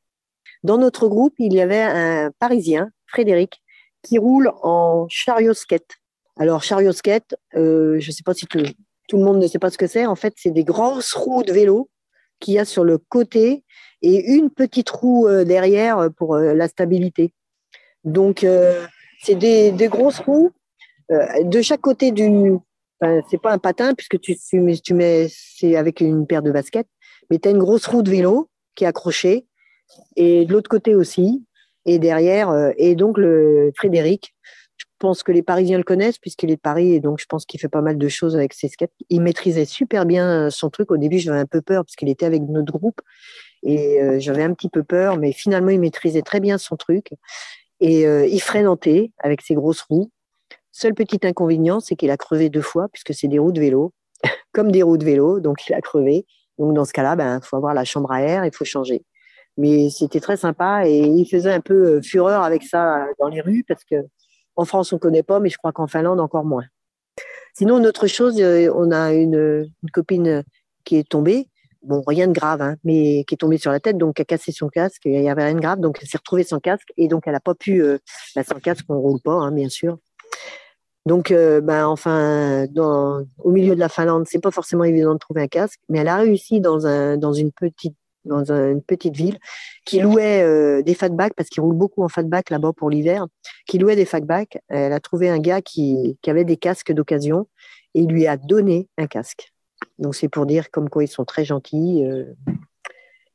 Dans 0.64 0.78
notre 0.78 1.08
groupe, 1.08 1.34
il 1.40 1.54
y 1.54 1.62
avait 1.62 1.82
un 1.82 2.32
Parisien, 2.38 2.92
Frédéric, 3.08 3.64
qui 4.04 4.20
roule 4.20 4.52
en 4.62 5.08
chariot 5.10 5.56
skate. 5.56 5.92
Alors 6.38 6.62
chariot 6.64 6.92
skate, 6.92 7.36
euh, 7.56 8.00
je 8.00 8.08
ne 8.10 8.12
sais 8.12 8.24
pas 8.24 8.36
si 8.36 8.46
tout, 8.46 8.60
le 8.60 9.24
monde 9.24 9.40
ne 9.40 9.48
sait 9.48 9.60
pas 9.60 9.72
ce 9.72 9.80
que 9.80 9.88
c'est. 9.88 10.06
En 10.06 10.16
fait, 10.16 10.34
c'est 10.38 10.52
des 10.52 10.64
grosses 10.64 11.14
roues 11.14 11.44
de 11.44 11.52
vélo 11.52 11.90
qu'il 12.40 12.54
y 12.54 12.60
a 12.60 12.66
sur 12.66 12.84
le 12.84 13.00
côté 13.00 13.64
et 14.04 14.34
une 14.36 14.52
petite 14.52 14.90
roue 14.92 15.28
euh, 15.28 15.46
derrière 15.46 16.10
pour 16.16 16.38
la 16.38 16.68
stabilité. 16.68 17.34
Donc 18.04 18.46
c'est 19.22 19.36
des, 19.36 19.88
grosses 19.88 20.20
roues 20.20 20.52
de 21.44 21.62
chaque 21.62 21.82
côté 21.82 22.12
du, 22.12 22.58
c'est 23.30 23.42
pas 23.42 23.52
un 23.52 23.58
patin 23.58 23.94
puisque 23.94 24.20
tu, 24.20 24.36
tu 24.38 24.94
mets, 24.94 25.28
c'est 25.30 25.76
avec 25.76 26.02
une 26.02 26.26
paire 26.26 26.42
de 26.42 26.52
baskets, 26.52 26.88
mais 27.30 27.40
tu 27.40 27.48
as 27.48 27.52
une 27.52 27.60
grosse 27.60 27.86
roue 27.88 28.04
de 28.04 28.10
vélo 28.10 28.50
qui 28.76 28.84
est 28.84 28.88
accrochée 28.88 29.46
et 30.16 30.46
de 30.46 30.54
l'autre 30.54 30.70
côté 30.70 30.96
aussi 30.96 31.46
et 31.86 32.00
derrière 32.00 32.50
euh, 32.50 32.72
et 32.78 32.96
donc 32.96 33.18
le 33.18 33.72
Frédéric 33.76 34.34
pense 35.02 35.24
que 35.24 35.32
les 35.34 35.42
Parisiens 35.42 35.78
le 35.78 35.84
connaissent 35.84 36.20
puisqu'il 36.20 36.52
est 36.52 36.56
de 36.56 36.62
Paris 36.62 36.94
et 36.94 37.00
donc 37.02 37.20
je 37.20 37.26
pense 37.26 37.46
qu'il 37.46 37.60
fait 37.60 37.68
pas 37.68 37.82
mal 37.82 37.98
de 37.98 38.08
choses 38.08 38.36
avec 38.36 38.54
ses 38.54 38.70
skates. 38.70 38.92
Il 39.10 39.22
maîtrisait 39.22 39.66
super 39.66 40.06
bien 40.06 40.50
son 40.50 40.70
truc. 40.70 40.92
Au 40.92 40.98
début, 40.98 41.18
j'avais 41.18 41.40
un 41.40 41.46
peu 41.46 41.62
peur 41.62 41.84
parce 41.84 41.96
qu'il 41.96 42.08
était 42.08 42.26
avec 42.26 42.44
notre 42.44 42.72
groupe 42.72 43.02
et 43.64 44.02
euh, 44.02 44.20
j'avais 44.20 44.44
un 44.44 44.54
petit 44.54 44.70
peu 44.70 44.84
peur, 44.84 45.18
mais 45.18 45.34
finalement, 45.34 45.70
il 45.70 45.80
maîtrisait 45.80 46.22
très 46.22 46.40
bien 46.40 46.58
son 46.58 46.78
truc 46.78 47.10
et 47.80 48.06
euh, 48.08 48.26
il 48.28 48.42
freine 48.42 48.68
en 48.68 48.78
T 48.78 49.12
avec 49.20 49.42
ses 49.42 49.56
grosses 49.56 49.82
roues. 49.82 50.12
Seul 50.72 50.94
petit 50.94 51.20
inconvénient, 51.24 51.80
c'est 51.80 51.96
qu'il 51.96 52.12
a 52.12 52.18
crevé 52.18 52.50
deux 52.50 52.62
fois 52.62 52.88
puisque 52.92 53.14
c'est 53.14 53.28
des 53.28 53.40
roues 53.40 53.52
de 53.52 53.60
vélo, 53.60 53.94
comme 54.54 54.72
des 54.72 54.84
roues 54.84 54.98
de 54.98 55.06
vélo, 55.06 55.40
donc 55.40 55.68
il 55.68 55.74
a 55.74 55.82
crevé. 55.82 56.26
Donc 56.58 56.74
dans 56.74 56.86
ce 56.86 56.94
cas-là, 56.94 57.16
ben 57.16 57.42
faut 57.42 57.58
avoir 57.58 57.74
la 57.74 57.86
chambre 57.86 58.12
à 58.12 58.22
air, 58.22 58.46
il 58.46 58.54
faut 58.54 58.66
changer. 58.66 59.04
Mais 59.58 59.90
c'était 59.90 60.20
très 60.20 60.38
sympa 60.38 60.88
et 60.88 61.00
il 61.00 61.26
faisait 61.26 61.52
un 61.52 61.60
peu 61.60 61.98
euh, 61.98 62.02
fureur 62.02 62.44
avec 62.44 62.64
ça 62.64 63.06
dans 63.20 63.28
les 63.28 63.42
rues 63.42 63.66
parce 63.68 63.84
que 63.84 63.96
en 64.56 64.66
France 64.66 64.94
on 64.94 65.00
connaît 65.00 65.24
pas, 65.24 65.40
mais 65.40 65.50
je 65.50 65.58
crois 65.58 65.72
qu'en 65.72 65.88
Finlande 65.88 66.20
encore 66.20 66.46
moins. 66.46 66.66
Sinon, 67.54 67.80
une 67.80 67.88
autre 67.88 68.08
chose, 68.08 68.40
euh, 68.40 68.72
on 68.76 68.92
a 68.92 69.14
une, 69.14 69.70
copine 69.92 70.44
qui 70.86 70.96
est 70.96 71.08
tombée, 71.08 71.48
bon 71.84 72.02
rien 72.08 72.28
de 72.28 72.34
grave, 72.34 72.62
hein, 72.62 72.76
mais 72.84 73.24
qui 73.26 73.36
est 73.36 73.38
tombée 73.38 73.58
sur 73.58 73.72
la 73.72 73.80
tête, 73.80 73.98
donc 73.98 74.20
a 74.20 74.26
cassé 74.26 74.52
son 74.52 74.70
casque. 74.70 75.02
Il 75.06 75.22
y 75.22 75.30
avait 75.30 75.44
rien 75.44 75.56
de 75.56 75.60
grave, 75.60 75.80
donc 75.80 76.00
elle 76.02 76.08
s'est 76.08 76.18
retrouvée 76.18 76.44
sans 76.44 76.60
casque 76.60 76.94
et 76.98 77.08
donc 77.08 77.24
elle 77.26 77.34
n'a 77.34 77.40
pas 77.42 77.56
pu, 77.56 77.84
euh, 77.84 77.98
bah, 78.36 78.44
sans 78.44 78.60
casque 78.60 78.86
on 78.90 79.00
roule 79.00 79.20
pas, 79.22 79.34
hein, 79.34 79.52
bien 79.52 79.70
sûr. 79.70 79.98
Donc, 81.08 81.34
ben, 81.34 81.88
enfin, 81.88 82.68
dans, 82.70 83.26
au 83.40 83.52
milieu 83.52 83.74
de 83.74 83.80
la 83.80 83.90
Finlande, 83.90 84.26
c'est 84.28 84.40
pas 84.40 84.52
forcément 84.52 84.84
évident 84.84 85.14
de 85.14 85.20
trouver 85.20 85.42
un 85.42 85.48
casque, 85.48 85.80
mais 85.90 86.00
elle 86.00 86.08
a 86.08 86.18
réussi 86.18 86.62
dans, 86.62 86.86
un, 86.86 87.18
dans 87.18 87.34
une 87.34 87.52
petite 87.52 87.96
dans 88.26 88.52
une 88.52 88.82
petite 88.82 89.16
ville, 89.16 89.40
qui 89.86 90.00
louait 90.00 90.44
euh, 90.44 90.82
des 90.82 90.94
fatbacks, 90.94 91.34
parce 91.36 91.50
qu'ils 91.50 91.62
roulent 91.62 91.76
beaucoup 91.76 92.04
en 92.04 92.10
fatback 92.10 92.50
là-bas 92.50 92.74
pour 92.74 92.90
l'hiver, 92.90 93.28
qui 93.68 93.78
louait 93.78 93.96
des 93.96 94.06
fatbacks. 94.06 94.60
Elle 94.68 94.94
a 94.94 95.00
trouvé 95.00 95.30
un 95.30 95.40
gars 95.40 95.62
qui, 95.62 96.18
avait 96.28 96.46
des 96.46 96.58
casques 96.58 96.92
d'occasion 96.92 97.48
et 97.94 98.02
il 98.02 98.10
lui 98.10 98.28
a 98.28 98.38
donné 98.38 98.88
un 98.98 99.08
casque. 99.08 99.54
Donc 99.98 100.16
c'est 100.16 100.30
pour 100.30 100.46
dire 100.46 100.72
comme 100.72 100.90
quoi 100.90 101.04
ils 101.04 101.08
sont 101.08 101.26
très 101.26 101.46
gentils. 101.46 102.04
Euh. 102.06 102.26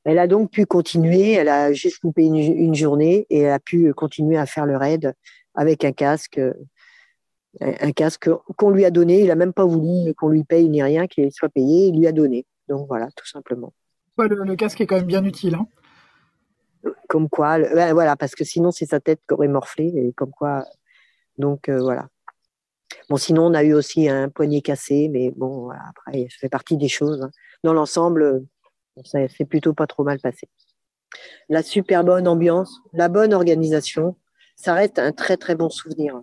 Elle 0.04 0.18
a 0.18 0.28
donc 0.28 0.52
pu 0.52 0.66
continuer, 0.66 1.32
elle 1.32 1.48
a 1.48 1.72
juste 1.72 1.98
coupé 1.98 2.22
une, 2.22 2.36
une, 2.36 2.74
journée 2.76 3.26
et 3.28 3.40
elle 3.40 3.52
a 3.52 3.58
pu 3.58 3.92
continuer 3.92 4.38
à 4.38 4.46
faire 4.46 4.64
le 4.64 4.76
raid 4.76 5.14
avec 5.56 5.84
un 5.84 5.90
casque, 5.90 6.40
un 7.60 7.92
casque 7.92 8.28
qu'on 8.56 8.70
lui 8.70 8.84
a 8.84 8.90
donné. 8.90 9.20
Il 9.20 9.28
n'a 9.28 9.34
même 9.34 9.52
pas 9.52 9.64
voulu 9.64 10.14
qu'on 10.14 10.28
lui 10.28 10.44
paye 10.44 10.68
ni 10.68 10.82
rien, 10.82 11.06
qu'il 11.06 11.32
soit 11.32 11.48
payé, 11.48 11.88
il 11.88 11.98
lui 11.98 12.06
a 12.06 12.12
donné. 12.12 12.46
Donc 12.68 12.86
voilà, 12.88 13.08
tout 13.16 13.26
simplement 13.26 13.72
le, 14.25 14.56
casque 14.56 14.80
est 14.80 14.86
quand 14.86 14.96
même 14.96 15.06
bien 15.06 15.25
utile. 15.25 15.54
Hein. 15.54 15.66
Comme 17.08 17.28
quoi, 17.28 17.58
ben 17.58 17.92
voilà, 17.92 18.16
parce 18.16 18.34
que 18.34 18.44
sinon 18.44 18.70
c'est 18.70 18.86
sa 18.86 19.00
tête 19.00 19.20
qui 19.26 19.34
aurait 19.34 19.48
morflé 19.48 19.92
et 19.96 20.12
comme 20.12 20.30
quoi. 20.30 20.64
Donc 21.38 21.68
euh, 21.68 21.80
voilà. 21.80 22.08
Bon, 23.08 23.16
sinon 23.16 23.46
on 23.46 23.54
a 23.54 23.64
eu 23.64 23.75
aussi 23.75 24.08
un 24.08 24.28
poignet 24.28 24.60
cassé, 24.60 25.08
mais 25.08 25.30
bon, 25.30 25.70
après 25.70 26.28
ça 26.30 26.36
fait 26.40 26.48
partie 26.48 26.76
des 26.76 26.88
choses. 26.88 27.22
Hein. 27.22 27.30
Dans 27.64 27.72
l'ensemble, 27.72 28.44
ça 29.04 29.26
s'est 29.28 29.44
plutôt 29.44 29.75
pas 29.75 29.86
trop 29.86 30.04
mal 30.04 30.20
passé. 30.20 30.48
La 31.48 31.62
super 31.62 32.04
bonne 32.04 32.28
ambiance, 32.28 32.80
la 32.92 33.08
bonne 33.08 33.34
organisation, 33.34 34.16
ça 34.54 34.75
reste 34.75 34.98
un 34.98 35.12
très 35.12 35.36
très 35.36 35.54
bon 35.54 35.70
souvenir. 35.70 36.22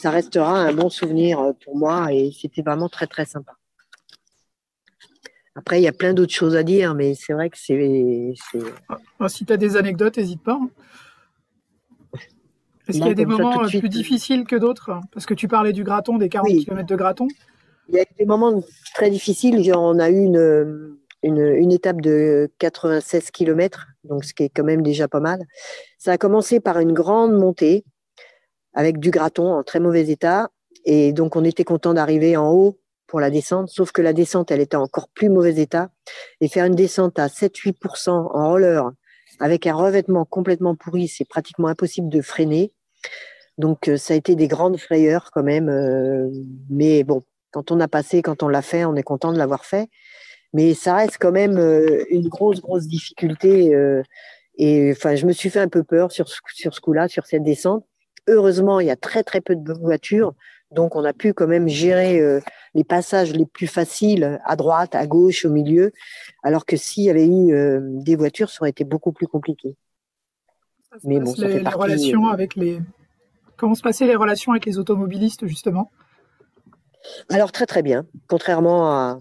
Ça 0.00 0.10
restera 0.10 0.58
un 0.58 0.72
bon 0.72 0.88
souvenir 0.88 1.52
pour 1.62 1.76
moi 1.76 2.10
et 2.10 2.32
c'était 2.32 2.62
vraiment 2.62 2.88
très 2.88 3.06
très 3.06 3.26
sympa. 3.26 3.52
Après, 5.54 5.78
il 5.78 5.84
y 5.84 5.88
a 5.88 5.92
plein 5.92 6.14
d'autres 6.14 6.32
choses 6.32 6.56
à 6.56 6.62
dire, 6.62 6.94
mais 6.94 7.14
c'est 7.14 7.34
vrai 7.34 7.50
que 7.50 7.58
c'est. 7.58 8.32
Ah, 9.18 9.28
si 9.28 9.44
tu 9.44 9.52
as 9.52 9.58
des 9.58 9.76
anecdotes, 9.76 10.16
n'hésite 10.16 10.42
pas. 10.42 10.54
Hein. 10.54 10.70
Est-ce 12.88 12.96
qu'il 12.96 13.08
y 13.08 13.10
a 13.10 13.14
des 13.14 13.26
moments 13.26 13.62
euh, 13.62 13.68
plus 13.68 13.90
difficiles 13.90 14.46
que 14.46 14.56
d'autres 14.56 14.98
Parce 15.12 15.26
que 15.26 15.34
tu 15.34 15.48
parlais 15.48 15.74
du 15.74 15.84
graton, 15.84 16.16
des 16.16 16.30
40 16.30 16.48
km 16.48 16.86
de 16.86 16.96
graton. 16.96 17.28
Il 17.90 17.96
y 17.96 18.00
a 18.00 18.04
des 18.18 18.24
moments 18.24 18.62
très 18.94 19.10
difficiles. 19.10 19.70
On 19.76 19.98
a 19.98 20.08
eu 20.08 20.24
une, 20.24 20.96
une, 21.22 21.72
étape 21.72 22.00
de 22.00 22.50
96 22.58 23.30
km, 23.32 23.86
donc 24.04 24.24
ce 24.24 24.32
qui 24.32 24.44
est 24.44 24.48
quand 24.48 24.64
même 24.64 24.80
déjà 24.80 25.08
pas 25.08 25.20
mal. 25.20 25.44
Ça 25.98 26.12
a 26.12 26.16
commencé 26.16 26.58
par 26.58 26.78
une 26.78 26.94
grande 26.94 27.34
montée 27.34 27.84
avec 28.80 28.98
du 28.98 29.10
graton 29.10 29.52
en 29.52 29.62
très 29.62 29.78
mauvais 29.78 30.08
état. 30.08 30.48
Et 30.86 31.12
donc, 31.12 31.36
on 31.36 31.44
était 31.44 31.64
content 31.64 31.92
d'arriver 31.92 32.38
en 32.38 32.50
haut 32.50 32.80
pour 33.06 33.20
la 33.20 33.28
descente, 33.28 33.68
sauf 33.68 33.92
que 33.92 34.00
la 34.00 34.14
descente, 34.14 34.50
elle 34.50 34.60
était 34.60 34.76
en 34.76 34.84
encore 34.84 35.10
plus 35.10 35.28
mauvais 35.28 35.56
état. 35.56 35.90
Et 36.40 36.48
faire 36.48 36.64
une 36.64 36.74
descente 36.74 37.18
à 37.18 37.26
7-8% 37.26 38.10
en 38.10 38.48
roller 38.48 38.90
avec 39.38 39.66
un 39.66 39.74
revêtement 39.74 40.24
complètement 40.24 40.76
pourri, 40.76 41.08
c'est 41.08 41.26
pratiquement 41.26 41.68
impossible 41.68 42.08
de 42.08 42.22
freiner. 42.22 42.72
Donc, 43.58 43.88
euh, 43.88 43.98
ça 43.98 44.14
a 44.14 44.16
été 44.16 44.34
des 44.34 44.48
grandes 44.48 44.78
frayeurs 44.78 45.30
quand 45.30 45.42
même. 45.42 45.68
Euh, 45.68 46.30
mais 46.70 47.04
bon, 47.04 47.22
quand 47.50 47.70
on 47.70 47.80
a 47.80 47.88
passé, 47.88 48.22
quand 48.22 48.42
on 48.42 48.48
l'a 48.48 48.62
fait, 48.62 48.86
on 48.86 48.96
est 48.96 49.02
content 49.02 49.30
de 49.30 49.38
l'avoir 49.38 49.66
fait. 49.66 49.90
Mais 50.54 50.72
ça 50.72 50.96
reste 50.96 51.18
quand 51.20 51.32
même 51.32 51.58
euh, 51.58 52.04
une 52.08 52.28
grosse, 52.28 52.62
grosse 52.62 52.86
difficulté. 52.86 53.72
et 54.56 54.92
enfin, 54.92 55.16
je 55.16 55.26
me 55.26 55.32
suis 55.32 55.50
fait 55.50 55.60
un 55.60 55.68
peu 55.68 55.84
peur 55.84 56.12
sur, 56.12 56.28
sur 56.28 56.74
ce 56.74 56.80
coup-là, 56.80 57.08
sur 57.08 57.26
cette 57.26 57.42
descente. 57.42 57.84
Heureusement, 58.30 58.78
il 58.78 58.86
y 58.86 58.90
a 58.90 58.96
très, 58.96 59.24
très 59.24 59.40
peu 59.40 59.56
de 59.56 59.72
voitures. 59.72 60.34
Donc, 60.70 60.94
on 60.94 61.04
a 61.04 61.12
pu 61.12 61.34
quand 61.34 61.48
même 61.48 61.66
gérer 61.66 62.20
euh, 62.20 62.40
les 62.74 62.84
passages 62.84 63.32
les 63.32 63.44
plus 63.44 63.66
faciles 63.66 64.40
à 64.44 64.54
droite, 64.54 64.94
à 64.94 65.04
gauche, 65.06 65.44
au 65.44 65.50
milieu, 65.50 65.92
alors 66.44 66.64
que 66.64 66.76
s'il 66.76 67.02
y 67.04 67.10
avait 67.10 67.26
eu 67.26 67.52
euh, 67.52 67.80
des 67.82 68.14
voitures, 68.14 68.50
ça 68.50 68.58
aurait 68.62 68.70
été 68.70 68.84
beaucoup 68.84 69.10
plus 69.10 69.26
compliqué. 69.26 69.76
Mais 71.02 71.18
bon, 71.18 71.34
ça 71.34 71.48
fait 71.48 71.68
relations 71.68 72.28
euh, 72.28 72.32
avec 72.32 72.54
les. 72.54 72.80
Comment 73.56 73.74
se 73.74 73.82
passaient 73.82 74.06
les 74.06 74.16
relations 74.16 74.52
avec 74.52 74.64
les 74.64 74.78
automobilistes 74.78 75.46
justement? 75.46 75.90
Alors 77.28 77.52
très 77.52 77.66
très 77.66 77.82
bien, 77.82 78.06
contrairement 78.28 78.90
à 78.90 79.20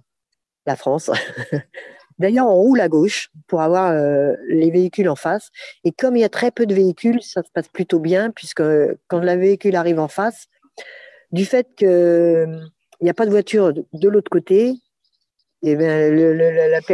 la 0.66 0.76
France. 0.76 1.12
D'ailleurs, 2.20 2.48
on 2.48 2.54
roule 2.54 2.82
à 2.82 2.90
gauche 2.90 3.30
pour 3.48 3.62
avoir 3.62 3.94
les 4.48 4.70
véhicules 4.72 5.10
en 5.10 5.16
face. 5.16 5.50
Et 5.84 5.92
comme 5.92 6.18
il 6.18 6.20
y 6.20 6.26
a 6.26 6.30
très 6.30 6.52
peu 6.52 6.66
de 6.66 6.76
véhicules, 6.76 7.22
ça 7.24 7.42
se 7.44 7.50
passe 7.52 7.70
plutôt 7.70 8.00
bien, 8.00 8.30
puisque 8.32 8.64
quand 9.08 9.20
le 9.20 9.36
véhicule 9.36 9.76
arrive 9.76 10.00
en 10.00 10.10
face, 10.10 10.48
du 11.32 11.46
fait 11.46 11.68
qu'il 11.76 12.62
n'y 13.02 13.10
a 13.10 13.14
pas 13.14 13.26
de 13.26 13.32
voiture 13.32 13.74
de, 13.74 14.10
l'autre 14.10 14.30
côté, 14.30 14.74
eh 15.62 15.76
bien, 15.76 16.10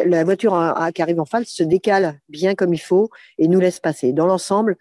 la, 0.06 0.24
voiture 0.24 0.76
qui 0.94 1.02
arrive 1.02 1.20
en 1.20 1.26
face 1.26 1.48
se 1.48 1.64
décale 1.64 2.20
bien 2.30 2.56
comme 2.56 2.74
il 2.74 2.80
faut 2.80 3.10
et 3.38 3.48
nous 3.48 3.60
laisse 3.60 3.80
passer. 3.80 4.12
Dans 4.12 4.26
l'ensemble, 4.26 4.78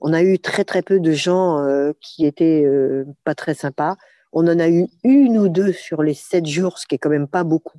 on 0.00 0.12
a 0.12 0.22
eu 0.22 0.38
très 0.38 0.64
très 0.64 0.82
peu 0.82 1.00
de 1.00 1.12
gens 1.12 1.58
euh, 1.58 1.92
qui 2.00 2.26
étaient 2.26 2.62
euh, 2.64 3.04
pas 3.24 3.34
très 3.34 3.54
sympas. 3.54 3.96
On 4.32 4.46
en 4.48 4.58
a 4.58 4.68
eu 4.68 4.86
une 5.04 5.38
ou 5.38 5.48
deux 5.48 5.72
sur 5.72 6.02
les 6.02 6.14
sept 6.14 6.46
jours, 6.46 6.78
ce 6.78 6.86
qui 6.86 6.96
est 6.96 6.98
quand 6.98 7.10
même 7.10 7.28
pas 7.28 7.44
beaucoup. 7.44 7.78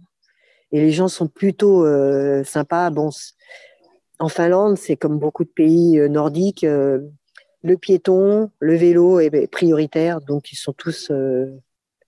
Et 0.71 0.81
les 0.81 0.91
gens 0.91 1.07
sont 1.07 1.27
plutôt 1.27 1.85
euh, 1.85 2.43
sympas. 2.43 2.89
Bon, 2.89 3.09
en 4.19 4.29
Finlande, 4.29 4.77
c'est 4.77 4.97
comme 4.97 5.19
beaucoup 5.19 5.43
de 5.43 5.49
pays 5.49 5.99
nordiques, 6.09 6.65
le 7.63 7.77
piéton, 7.77 8.51
le 8.59 8.75
vélo 8.75 9.19
est 9.19 9.51
prioritaire, 9.51 10.21
donc 10.21 10.51
ils 10.51 10.55
sont 10.55 10.73
tous, 10.73 11.11
euh, 11.11 11.45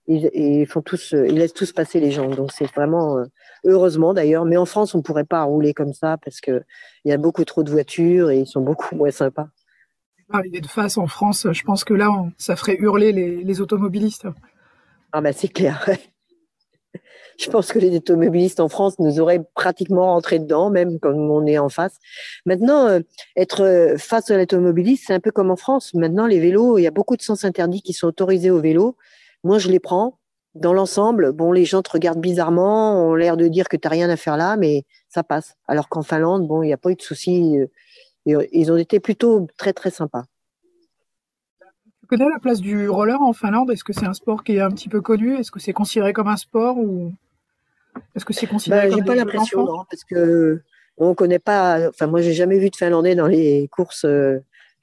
ils, 0.06 0.66
font 0.66 0.80
tous, 0.80 1.12
ils 1.12 1.34
laissent 1.34 1.54
tous 1.54 1.72
passer 1.72 2.00
les 2.00 2.10
gens. 2.10 2.30
Donc 2.30 2.52
c'est 2.52 2.66
vraiment, 2.66 3.18
euh, 3.18 3.24
heureusement 3.64 4.14
d'ailleurs. 4.14 4.44
Mais 4.44 4.56
en 4.56 4.64
France, 4.64 4.94
on 4.94 5.02
pourrait 5.02 5.24
pas 5.24 5.42
rouler 5.42 5.74
comme 5.74 5.92
ça 5.92 6.16
parce 6.24 6.40
que 6.40 6.62
il 7.04 7.10
y 7.10 7.12
a 7.12 7.18
beaucoup 7.18 7.44
trop 7.44 7.62
de 7.62 7.70
voitures 7.70 8.30
et 8.30 8.40
ils 8.40 8.46
sont 8.46 8.60
beaucoup 8.60 8.96
moins 8.96 9.10
sympas. 9.10 9.48
Arriver 10.32 10.60
de 10.60 10.68
face 10.68 10.96
en 10.96 11.08
France, 11.08 11.48
je 11.50 11.62
pense 11.64 11.82
que 11.82 11.94
là, 11.94 12.08
ça 12.38 12.54
ferait 12.54 12.76
hurler 12.76 13.10
les, 13.12 13.42
les 13.42 13.60
automobilistes. 13.60 14.28
Ah 15.12 15.20
ben 15.20 15.32
c'est 15.32 15.48
clair 15.48 15.84
je 17.40 17.50
pense 17.50 17.72
que 17.72 17.78
les 17.78 17.96
automobilistes 17.96 18.60
en 18.60 18.68
France 18.68 18.98
nous 18.98 19.18
auraient 19.18 19.42
pratiquement 19.54 20.12
rentré 20.12 20.38
dedans, 20.38 20.70
même 20.70 20.98
quand 21.00 21.14
on 21.14 21.46
est 21.46 21.58
en 21.58 21.70
face. 21.70 21.98
Maintenant, 22.44 22.86
euh, 22.86 23.00
être 23.36 23.62
euh, 23.62 23.96
face 23.96 24.30
à 24.30 24.36
l'automobiliste, 24.36 25.04
c'est 25.06 25.14
un 25.14 25.20
peu 25.20 25.30
comme 25.30 25.50
en 25.50 25.56
France. 25.56 25.94
Maintenant, 25.94 26.26
les 26.26 26.38
vélos, 26.38 26.78
il 26.78 26.82
y 26.82 26.86
a 26.86 26.90
beaucoup 26.90 27.16
de 27.16 27.22
sens 27.22 27.44
interdits 27.44 27.82
qui 27.82 27.94
sont 27.94 28.08
autorisés 28.08 28.50
aux 28.50 28.60
vélos. 28.60 28.96
Moi, 29.42 29.58
je 29.58 29.68
les 29.68 29.80
prends. 29.80 30.18
Dans 30.54 30.72
l'ensemble, 30.72 31.32
bon, 31.32 31.52
les 31.52 31.64
gens 31.64 31.80
te 31.80 31.90
regardent 31.90 32.20
bizarrement, 32.20 33.06
ont 33.06 33.14
l'air 33.14 33.36
de 33.36 33.46
dire 33.48 33.68
que 33.68 33.76
tu 33.76 33.86
n'as 33.86 33.90
rien 33.90 34.10
à 34.10 34.16
faire 34.16 34.36
là, 34.36 34.56
mais 34.56 34.84
ça 35.08 35.22
passe. 35.22 35.54
Alors 35.66 35.88
qu'en 35.88 36.02
Finlande, 36.02 36.46
bon, 36.46 36.62
il 36.62 36.66
n'y 36.66 36.72
a 36.72 36.76
pas 36.76 36.90
eu 36.90 36.96
de 36.96 37.02
soucis. 37.02 37.56
Euh, 37.58 38.46
ils 38.52 38.70
ont 38.70 38.76
été 38.76 39.00
plutôt 39.00 39.46
très, 39.56 39.72
très 39.72 39.90
sympas. 39.90 40.24
Tu 42.00 42.06
connais 42.06 42.28
la 42.28 42.40
place 42.40 42.60
du 42.60 42.88
roller 42.88 43.22
en 43.22 43.32
Finlande? 43.32 43.70
Est-ce 43.70 43.84
que 43.84 43.92
c'est 43.92 44.06
un 44.06 44.12
sport 44.12 44.42
qui 44.42 44.56
est 44.56 44.60
un 44.60 44.70
petit 44.70 44.88
peu 44.88 45.00
connu? 45.00 45.38
Est-ce 45.38 45.52
que 45.52 45.60
c'est 45.60 45.72
considéré 45.72 46.12
comme 46.12 46.28
un 46.28 46.36
sport 46.36 46.76
ou? 46.76 47.12
Est-ce 48.20 48.26
que 48.26 48.34
c'est 48.34 48.46
considéré 48.46 48.88
bah, 48.88 48.96
J'ai 48.96 49.02
pas 49.02 49.14
l'impression, 49.14 49.66
parce 49.90 50.04
que 50.04 50.62
on 50.98 51.14
connaît 51.14 51.38
pas. 51.38 51.88
Enfin, 51.88 52.06
moi, 52.06 52.20
j'ai 52.20 52.34
jamais 52.34 52.58
vu 52.58 52.68
de 52.68 52.76
Finlandais 52.76 53.14
dans 53.14 53.26
les 53.26 53.66
courses, 53.68 54.04
euh, 54.04 54.38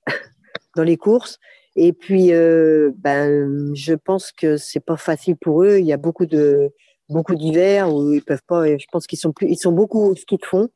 dans 0.76 0.84
les 0.84 0.98
courses. 0.98 1.38
Et 1.76 1.94
puis, 1.94 2.34
euh, 2.34 2.92
ben, 2.96 3.76
je 3.76 3.94
pense 3.94 4.32
que 4.32 4.58
c'est 4.58 4.80
pas 4.80 4.98
facile 4.98 5.36
pour 5.36 5.64
eux. 5.64 5.78
Il 5.78 5.86
y 5.86 5.94
a 5.94 5.98
beaucoup 5.98 6.26
de 6.26 6.72
beaucoup 7.10 7.36
d'hivers 7.36 7.94
où 7.94 8.12
ils 8.12 8.24
peuvent 8.24 8.42
pas. 8.48 8.66
Je 8.78 8.86
pense 8.92 9.06
qu'ils 9.06 9.20
sont 9.20 9.32
plus, 9.32 9.48
ils 9.48 9.58
sont 9.58 9.72
beaucoup 9.72 10.16
ski 10.16 10.38
de 10.38 10.46
fond, 10.46 10.70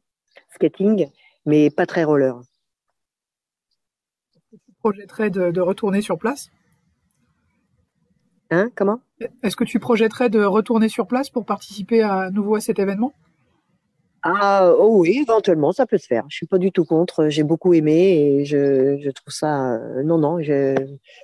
skating, 0.54 1.10
mais 1.47 1.71
pas 1.71 1.88
très 1.88 2.04
roller. 2.04 2.39
Tu 4.52 4.74
projetterais 4.80 5.32
de, 5.32 5.50
de 5.50 5.62
retourner 5.62 6.04
sur 6.04 6.19
place 6.19 6.52
Hein 8.51 8.69
Comment? 8.75 8.99
Est-ce 9.43 9.55
que 9.55 9.63
tu 9.63 9.79
projetterais 9.79 10.29
de 10.29 10.43
retourner 10.43 10.89
sur 10.89 11.07
place 11.07 11.29
pour 11.29 11.45
participer 11.45 12.01
à 12.01 12.29
nouveau 12.29 12.55
à 12.55 12.61
cet 12.61 12.79
événement? 12.79 13.13
Ah 14.23 14.71
oh 14.77 14.99
oui, 14.99 15.17
éventuellement, 15.21 15.71
ça 15.71 15.87
peut 15.87 15.97
se 15.97 16.05
faire. 16.05 16.25
Je 16.29 16.35
suis 16.35 16.45
pas 16.45 16.59
du 16.59 16.71
tout 16.71 16.85
contre. 16.85 17.29
J'ai 17.29 17.43
beaucoup 17.43 17.73
aimé 17.73 17.93
et 17.93 18.45
je, 18.45 18.99
je 18.99 19.09
trouve 19.09 19.33
ça. 19.33 19.75
Euh, 19.75 20.03
non, 20.03 20.19
non, 20.19 20.39
je 20.41 20.75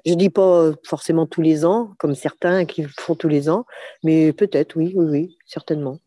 je 0.06 0.14
dis 0.16 0.32
pas 0.32 0.72
forcément 0.84 1.28
tous 1.28 1.44
les 1.44 1.64
ans, 1.64 1.94
comme 2.00 2.16
certains 2.16 2.66
qui 2.66 2.82
le 2.82 2.90
font 2.98 3.14
tous 3.14 3.28
les 3.28 3.50
ans, 3.50 3.66
mais 4.04 4.34
peut-être, 4.34 4.76
oui, 4.76 4.94
oui, 4.96 5.06
oui, 5.06 5.38
certainement. 5.46 6.00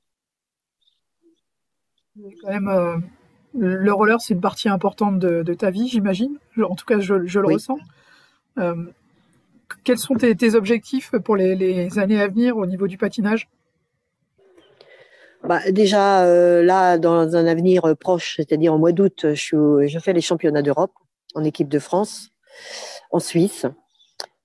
Quand 2.43 2.49
même, 2.49 2.69
euh, 2.69 2.97
le 3.55 3.93
roller, 3.93 4.21
c'est 4.21 4.35
une 4.35 4.41
partie 4.41 4.69
importante 4.69 5.21
de, 5.21 5.43
de 5.43 5.55
ta 5.55 5.71
vie, 5.71 5.87
j'imagine. 5.87 6.39
En 6.61 6.75
tout 6.75 6.87
cas, 6.87 6.99
je, 6.99 7.25
je 7.25 7.39
le 7.39 7.47
ressens. 7.47 7.79
Euh, 8.59 8.75
quels 9.85 9.99
sont 9.99 10.15
tes, 10.15 10.55
objectifs 10.55 11.13
pour 11.25 11.37
les, 11.37 11.99
années 11.99 12.21
à 12.21 12.29
venir 12.29 12.57
au 12.57 12.67
niveau 12.67 12.87
du 12.87 12.99
patinage? 12.99 13.49
Bah, 15.43 15.61
déjà, 15.71 16.25
euh, 16.25 16.63
là, 16.63 16.99
dans 16.99 17.35
un 17.35 17.47
avenir 17.47 17.83
proche, 17.99 18.37
c'est-à-dire 18.37 18.75
en 18.75 18.79
mois 18.79 18.93
d'août, 18.93 19.33
je, 19.33 19.99
fais 20.03 20.13
les 20.13 20.21
championnats 20.21 20.63
d'Europe 20.63 20.93
en 21.35 21.45
équipe 21.45 21.69
de 21.69 21.79
France, 21.79 22.31
en 23.11 23.21
Suisse. 23.21 23.67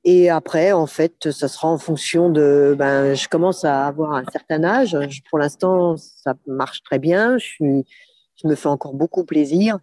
Et 0.05 0.29
après, 0.29 0.71
en 0.71 0.85
fait, 0.85 1.31
ça 1.31 1.47
sera 1.47 1.67
en 1.67 1.79
fonction 1.79 2.29
de. 2.29 2.75
Ben, 2.77 3.15
je 3.15 3.27
commence 3.27 3.65
à 3.65 3.87
avoir 3.87 4.13
un 4.13 4.23
certain 4.31 4.63
âge. 4.63 4.95
pour 5.29 5.39
l'instant, 5.39 5.97
ça 5.97 6.35
marche 6.45 6.83
très 6.83 6.99
bien. 6.99 7.37
Je, 7.39 7.81
je 8.35 8.47
me 8.47 8.55
fais 8.55 8.67
encore 8.67 8.93
beaucoup 8.93 9.25
plaisir. 9.25 9.79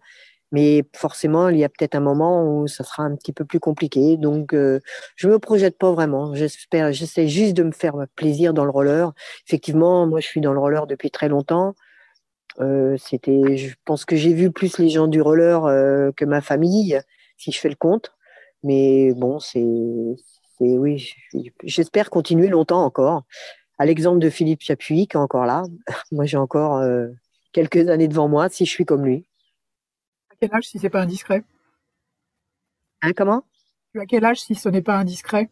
Mais 0.53 0.83
forcément, 0.95 1.49
il 1.49 1.57
y 1.57 1.63
a 1.63 1.69
peut-être 1.69 1.95
un 1.95 1.99
moment 1.99 2.45
où 2.47 2.67
ça 2.67 2.83
sera 2.83 3.01
un 3.01 3.15
petit 3.15 3.33
peu 3.33 3.43
plus 3.43 3.59
compliqué. 3.59 4.17
Donc, 4.17 4.53
euh, 4.53 4.79
je 5.15 5.27
me 5.27 5.39
projette 5.39 5.79
pas 5.79 5.91
vraiment. 5.91 6.35
J'espère, 6.35 6.93
j'essaie 6.93 7.27
juste 7.27 7.55
de 7.55 7.63
me 7.63 7.71
faire 7.71 7.95
plaisir 8.15 8.53
dans 8.53 8.63
le 8.63 8.69
roller. 8.69 9.13
Effectivement, 9.47 10.05
moi, 10.05 10.19
je 10.19 10.27
suis 10.27 10.41
dans 10.41 10.53
le 10.53 10.59
roller 10.59 10.85
depuis 10.85 11.09
très 11.09 11.27
longtemps. 11.27 11.73
Euh, 12.59 12.95
c'était, 12.99 13.57
je 13.57 13.73
pense 13.83 14.05
que 14.05 14.15
j'ai 14.15 14.31
vu 14.31 14.51
plus 14.51 14.77
les 14.77 14.89
gens 14.89 15.07
du 15.07 15.21
roller 15.21 15.65
euh, 15.65 16.11
que 16.15 16.23
ma 16.23 16.39
famille, 16.39 17.01
si 17.35 17.51
je 17.51 17.59
fais 17.59 17.69
le 17.69 17.75
compte. 17.75 18.13
Mais 18.61 19.11
bon, 19.15 19.39
c'est, 19.39 19.65
c'est 20.59 20.77
oui, 20.77 21.09
j'espère 21.63 22.11
continuer 22.11 22.47
longtemps 22.47 22.85
encore. 22.85 23.23
À 23.79 23.87
l'exemple 23.87 24.19
de 24.19 24.29
Philippe 24.29 24.61
Chapuis, 24.61 25.07
qui 25.07 25.17
est 25.17 25.19
encore 25.19 25.47
là. 25.47 25.63
Moi, 26.11 26.25
j'ai 26.25 26.37
encore 26.37 26.77
euh, 26.77 27.07
quelques 27.53 27.89
années 27.89 28.07
devant 28.07 28.27
moi 28.27 28.49
si 28.49 28.65
je 28.65 28.69
suis 28.69 28.85
comme 28.85 29.03
lui 29.03 29.25
quel 30.43 30.57
âge 30.57 30.67
si 30.67 30.77
c'est 30.77 30.89
pas 30.89 31.01
indiscret? 31.01 31.45
Hein, 33.01 33.13
comment? 33.15 33.43
Tu 33.93 34.01
as 34.01 34.05
quel 34.05 34.25
âge 34.25 34.41
si 34.41 34.55
ce 34.55 34.67
n'est 34.67 34.81
pas 34.81 34.97
indiscret? 34.97 35.49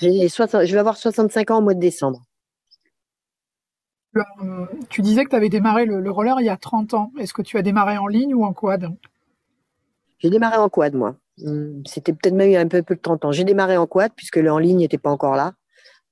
Je 0.00 0.72
vais 0.72 0.78
avoir 0.78 0.96
65 0.96 1.52
ans 1.52 1.58
au 1.58 1.60
mois 1.60 1.74
de 1.74 1.78
décembre. 1.78 2.24
Euh, 4.16 4.66
tu 4.88 5.02
disais 5.02 5.24
que 5.24 5.30
tu 5.30 5.36
avais 5.36 5.50
démarré 5.50 5.84
le, 5.84 6.10
roller 6.10 6.40
il 6.40 6.46
y 6.46 6.48
a 6.48 6.56
30 6.56 6.94
ans. 6.94 7.12
Est-ce 7.20 7.32
que 7.32 7.42
tu 7.42 7.58
as 7.58 7.62
démarré 7.62 7.96
en 7.96 8.08
ligne 8.08 8.34
ou 8.34 8.44
en 8.44 8.52
quad? 8.52 8.88
J'ai 10.18 10.30
démarré 10.30 10.56
en 10.56 10.68
quad, 10.68 10.94
moi. 10.94 11.14
Hmm, 11.38 11.82
c'était 11.86 12.12
peut-être 12.12 12.34
même 12.34 12.48
il 12.48 12.54
y 12.54 12.56
a 12.56 12.60
un 12.60 12.66
peu 12.66 12.82
plus 12.82 12.96
de 12.96 13.02
30 13.02 13.24
ans. 13.24 13.30
J'ai 13.30 13.44
démarré 13.44 13.76
en 13.76 13.86
quad 13.86 14.10
puisque 14.16 14.36
le 14.36 14.50
en 14.50 14.58
ligne 14.58 14.78
n'était 14.78 14.98
pas 14.98 15.10
encore 15.10 15.36
là. 15.36 15.54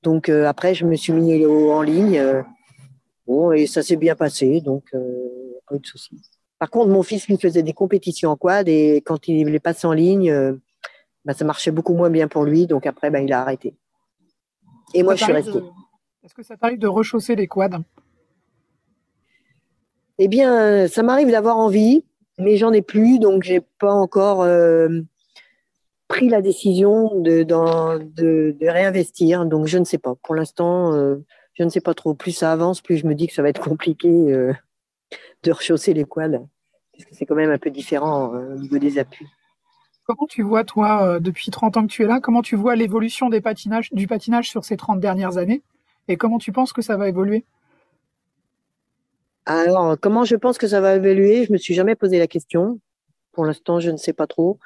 Donc 0.05 0.29
euh, 0.29 0.47
après, 0.47 0.75
je 0.75 0.87
me 0.87 0.95
suis 0.95 1.13
mis 1.13 1.45
en 1.45 1.83
ligne. 1.83 2.19
Euh, 2.19 2.43
bon, 3.27 3.51
et 3.51 3.67
ça 3.67 3.83
s'est 3.83 3.97
bien 3.97 4.15
passé, 4.15 4.61
donc 4.61 4.85
pas 4.93 5.75
eu 5.75 5.81
de 5.81 5.87
soucis. 5.87 6.21
Par 6.59 6.71
contre, 6.71 6.89
mon 6.89 7.03
fils 7.03 7.29
lui 7.29 7.39
faisait 7.39 7.63
des 7.63 7.73
compétitions 7.73 8.31
en 8.31 8.37
quad 8.37 8.69
et 8.69 9.03
quand 9.05 9.29
il 9.29 9.47
les 9.47 9.61
passé 9.61 9.87
en 9.87 9.93
ligne, 9.93 10.31
euh, 10.31 10.55
bah, 11.25 11.33
ça 11.33 11.45
marchait 11.45 11.71
beaucoup 11.71 11.95
moins 11.95 12.11
bien 12.11 12.27
pour 12.27 12.45
lui. 12.45 12.67
Donc 12.67 12.87
après, 12.87 13.11
bah, 13.11 13.21
il 13.21 13.33
a 13.33 13.41
arrêté. 13.41 13.75
Et 14.95 15.03
moi, 15.03 15.15
je 15.15 15.25
suis 15.25 15.33
restée. 15.33 15.61
Est-ce 16.25 16.35
que 16.35 16.43
ça 16.43 16.57
t'arrive 16.57 16.79
de 16.79 16.89
rechausser 16.89 17.37
les 17.37 17.47
quads? 17.47 17.81
Eh 20.19 20.27
bien, 20.27 20.89
ça 20.89 21.05
m'arrive 21.05 21.31
d'avoir 21.31 21.59
envie, 21.59 22.05
mais 22.39 22.57
j'en 22.57 22.73
ai 22.73 22.83
plus, 22.83 23.21
donc 23.21 23.45
j'ai 23.45 23.61
pas 23.61 23.93
encore 23.93 24.43
euh, 24.43 24.89
pris 26.09 26.29
la 26.29 26.43
décision 26.43 27.21
de, 27.21 27.45
de, 27.45 28.57
réinvestir. 28.63 29.47
Donc 29.47 29.67
je 29.67 29.79
ne 29.79 29.85
sais 29.85 29.99
pas. 29.99 30.17
Pour 30.25 30.35
l'instant, 30.35 30.93
euh, 30.95 31.25
je 31.55 31.63
ne 31.63 31.69
sais 31.69 31.81
pas 31.81 31.95
trop. 31.95 32.15
Plus 32.15 32.33
ça 32.33 32.53
avance, 32.53 32.81
plus 32.81 32.97
je 32.97 33.07
me 33.07 33.15
dis 33.15 33.29
que 33.29 33.35
ça 33.35 33.43
va 33.43 33.49
être 33.49 33.61
compliqué 33.61 34.09
de 35.43 35.53
rechausser 35.53 35.95
les 35.95 36.05
quads, 36.05 36.41
parce 36.93 37.05
que 37.05 37.15
c'est 37.15 37.27
quand 37.27 37.35
même 37.35 37.51
un 37.51 37.59
peu 37.59 37.71
différent 37.71 38.35
euh, 38.35 38.55
au 38.55 38.59
niveau 38.59 38.79
des 38.79 38.99
appuis. 38.99 39.27
Comment 40.05 40.27
tu 40.29 40.43
vois, 40.43 40.65
toi, 40.65 41.07
euh, 41.07 41.21
depuis 41.21 41.51
30 41.51 41.77
ans 41.77 41.83
que 41.87 41.93
tu 41.93 42.03
es 42.03 42.07
là, 42.07 42.21
comment 42.21 42.43
tu 42.43 42.57
vois 42.57 42.77
l'évolution 42.77 43.29
des 43.29 43.41
patinages, 43.41 43.91
du 43.93 44.07
patinage 44.07 44.49
sur 44.49 44.65
ces 44.65 44.77
30 44.77 45.01
dernières 45.01 45.37
années 45.37 45.63
et 46.09 46.17
comment 46.17 46.39
tu 46.39 46.51
penses 46.51 46.73
que 46.73 46.83
ça 46.83 46.97
va 46.97 47.09
évoluer? 47.09 47.45
Alors, 49.47 49.97
comment 50.01 50.25
je 50.25 50.37
pense 50.37 50.59
que 50.59 50.67
ça 50.67 50.81
va 50.81 50.97
évoluer? 50.97 51.45
Je 51.45 51.53
me 51.53 51.59
suis 51.59 51.75
jamais 51.75 51.95
posé 51.95 52.19
la 52.19 52.27
question. 52.27 52.81
Pour 53.33 53.45
l'instant, 53.45 53.81
je 53.81 53.91
ne 53.91 53.97
sais 53.97 54.13
pas 54.13 54.27
trop. 54.27 54.59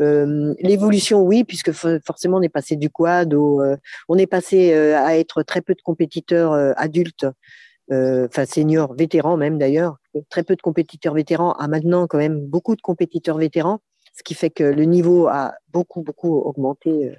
Euh, 0.00 0.54
l'évolution, 0.60 1.22
oui, 1.22 1.44
puisque 1.44 1.72
forcément 1.72 2.38
on 2.38 2.42
est 2.42 2.48
passé 2.48 2.76
du 2.76 2.88
quad 2.88 3.34
au, 3.34 3.62
on 4.08 4.18
est 4.18 4.26
passé 4.26 4.72
à 4.74 5.18
être 5.18 5.42
très 5.42 5.60
peu 5.60 5.74
de 5.74 5.82
compétiteurs 5.82 6.52
adultes 6.78 7.26
enfin 7.92 8.46
seniors, 8.46 8.94
vétérans 8.94 9.36
même 9.36 9.58
d'ailleurs, 9.58 9.96
très 10.30 10.42
peu 10.42 10.56
de 10.56 10.62
compétiteurs 10.62 11.14
vétérans, 11.14 11.52
à 11.52 11.68
maintenant 11.68 12.06
quand 12.06 12.18
même 12.18 12.40
beaucoup 12.40 12.76
de 12.76 12.82
compétiteurs 12.82 13.38
vétérans, 13.38 13.80
ce 14.12 14.22
qui 14.22 14.34
fait 14.34 14.50
que 14.50 14.64
le 14.64 14.84
niveau 14.84 15.26
a 15.26 15.54
beaucoup, 15.72 16.02
beaucoup 16.02 16.36
augmenté. 16.36 16.90
Euh, 16.90 17.14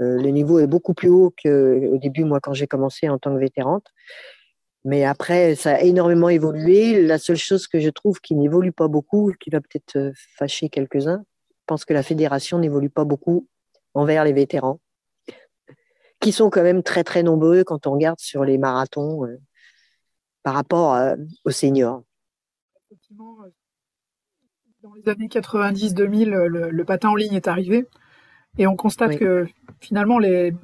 euh, 0.00 0.20
le 0.20 0.30
niveau 0.30 0.58
est 0.58 0.66
beaucoup 0.66 0.94
plus 0.94 1.08
haut 1.08 1.32
qu'au 1.40 1.98
début, 1.98 2.24
moi, 2.24 2.40
quand 2.40 2.52
j'ai 2.52 2.66
commencé 2.66 3.08
en 3.08 3.18
tant 3.18 3.32
que 3.32 3.38
vétérante. 3.38 3.86
Mais 4.84 5.04
après, 5.04 5.54
ça 5.54 5.76
a 5.76 5.80
énormément 5.80 6.28
évolué. 6.28 7.00
La 7.02 7.18
seule 7.18 7.36
chose 7.36 7.68
que 7.68 7.78
je 7.78 7.90
trouve 7.90 8.20
qui 8.20 8.34
n'évolue 8.34 8.72
pas 8.72 8.88
beaucoup, 8.88 9.32
qui 9.40 9.50
va 9.50 9.60
peut-être 9.60 10.12
fâcher 10.36 10.68
quelques-uns, 10.68 11.24
je 11.48 11.64
pense 11.66 11.84
que 11.84 11.94
la 11.94 12.02
fédération 12.02 12.58
n'évolue 12.58 12.90
pas 12.90 13.04
beaucoup 13.04 13.46
envers 13.94 14.24
les 14.24 14.32
vétérans, 14.32 14.80
qui 16.20 16.32
sont 16.32 16.50
quand 16.50 16.62
même 16.62 16.82
très, 16.82 17.04
très 17.04 17.22
nombreux 17.22 17.64
quand 17.64 17.86
on 17.86 17.92
regarde 17.92 18.18
sur 18.18 18.44
les 18.44 18.58
marathons 18.58 19.26
par 20.44 20.54
rapport 20.54 20.94
euh, 20.94 21.16
aux 21.44 21.50
seniors. 21.50 22.04
Effectivement, 22.86 23.38
euh, 23.42 23.48
dans 24.82 24.94
les 24.94 25.08
années 25.08 25.26
90-2000, 25.26 26.28
le, 26.28 26.84
patin 26.84 27.08
en 27.08 27.16
ligne 27.16 27.34
est 27.34 27.48
arrivé 27.48 27.86
et 28.58 28.68
on 28.68 28.76
constate 28.76 29.18
que 29.18 29.46
finalement, 29.80 30.20
il, 30.20 30.54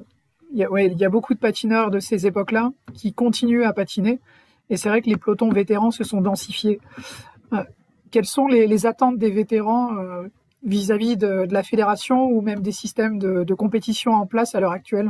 y 0.53 0.63
a, 0.63 1.09
beaucoup 1.09 1.33
de 1.33 1.39
patineurs 1.39 1.89
de 1.89 1.99
ces 1.99 2.27
époques-là 2.27 2.71
qui 2.93 3.11
continuent 3.11 3.63
à 3.63 3.73
patiner 3.73 4.21
et 4.69 4.77
c'est 4.77 4.87
vrai 4.87 5.01
que 5.01 5.09
les 5.09 5.17
pelotons 5.17 5.49
vétérans 5.49 5.91
se 5.91 6.03
sont 6.05 6.21
densifiés. 6.21 6.79
Euh, 7.51 7.63
quelles 8.11 8.25
sont 8.25 8.47
les, 8.47 8.85
attentes 8.85 9.17
des 9.17 9.31
vétérans 9.31 9.89
vis-à-vis 10.63 11.17
de, 11.17 11.47
la 11.49 11.63
fédération 11.63 12.25
ou 12.25 12.41
même 12.41 12.61
des 12.61 12.71
systèmes 12.71 13.17
de 13.17 13.53
compétition 13.55 14.13
en 14.13 14.27
place 14.27 14.53
à 14.53 14.59
l'heure 14.59 14.73
actuelle? 14.73 15.09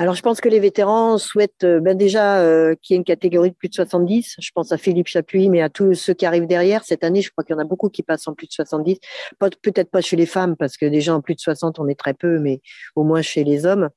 Alors, 0.00 0.14
je 0.14 0.22
pense 0.22 0.40
que 0.40 0.48
les 0.48 0.60
vétérans 0.60 1.18
souhaitent 1.18 1.64
euh, 1.64 1.80
ben 1.80 1.98
déjà 1.98 2.40
euh, 2.40 2.76
qu'il 2.80 2.94
y 2.94 2.96
ait 2.96 2.98
une 2.98 3.04
catégorie 3.04 3.50
de 3.50 3.56
plus 3.56 3.68
de 3.68 3.74
70. 3.74 4.36
Je 4.38 4.50
pense 4.54 4.70
à 4.70 4.78
Philippe 4.78 5.08
Chapuis, 5.08 5.48
mais 5.48 5.60
à 5.60 5.68
tous 5.68 5.94
ceux 5.94 6.14
qui 6.14 6.24
arrivent 6.24 6.46
derrière. 6.46 6.84
Cette 6.84 7.02
année, 7.02 7.20
je 7.20 7.32
crois 7.32 7.42
qu'il 7.42 7.54
y 7.54 7.56
en 7.56 7.60
a 7.60 7.64
beaucoup 7.64 7.88
qui 7.88 8.04
passent 8.04 8.28
en 8.28 8.34
plus 8.34 8.46
de 8.46 8.52
70. 8.52 9.00
Peut-être 9.40 9.90
pas 9.90 10.00
chez 10.00 10.14
les 10.14 10.26
femmes, 10.26 10.54
parce 10.56 10.76
que 10.76 10.86
déjà 10.86 11.16
en 11.16 11.20
plus 11.20 11.34
de 11.34 11.40
60, 11.40 11.80
on 11.80 11.88
est 11.88 11.98
très 11.98 12.14
peu, 12.14 12.38
mais 12.38 12.60
au 12.94 13.02
moins 13.02 13.22
chez 13.22 13.42
les 13.42 13.66
hommes. 13.66 13.88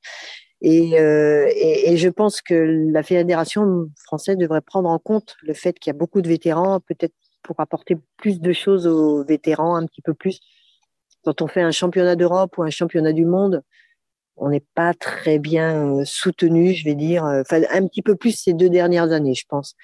Et, 0.60 0.98
euh, 1.00 1.48
et, 1.54 1.92
et 1.92 1.96
je 1.96 2.08
pense 2.08 2.42
que 2.42 2.54
la 2.90 3.04
fédération 3.04 3.88
française 4.04 4.36
devrait 4.36 4.60
prendre 4.60 4.88
en 4.88 4.98
compte 4.98 5.36
le 5.42 5.54
fait 5.54 5.78
qu'il 5.78 5.92
y 5.92 5.94
a 5.94 5.98
beaucoup 5.98 6.20
de 6.20 6.28
vétérans, 6.28 6.80
peut-être 6.80 7.14
pour 7.44 7.60
apporter 7.60 7.96
plus 8.16 8.40
de 8.40 8.52
choses 8.52 8.88
aux 8.88 9.24
vétérans, 9.24 9.76
un 9.76 9.86
petit 9.86 10.02
peu 10.02 10.14
plus. 10.14 10.40
Quand 11.24 11.42
on 11.42 11.46
fait 11.46 11.62
un 11.62 11.70
championnat 11.70 12.16
d'Europe 12.16 12.58
ou 12.58 12.64
un 12.64 12.70
championnat 12.70 13.12
du 13.12 13.24
monde, 13.24 13.62
on 14.36 14.50
n'est 14.50 14.64
pas 14.74 14.94
très 14.94 15.38
bien 15.38 15.98
euh, 16.00 16.04
soutenu, 16.04 16.74
je 16.74 16.84
vais 16.84 16.94
dire, 16.94 17.24
euh, 17.24 17.42
enfin 17.42 17.62
un 17.70 17.86
petit 17.86 18.02
peu 18.02 18.16
plus 18.16 18.32
ces 18.32 18.52
deux 18.52 18.70
dernières 18.70 19.12
années, 19.12 19.34
je 19.34 19.44
pense. 19.48 19.74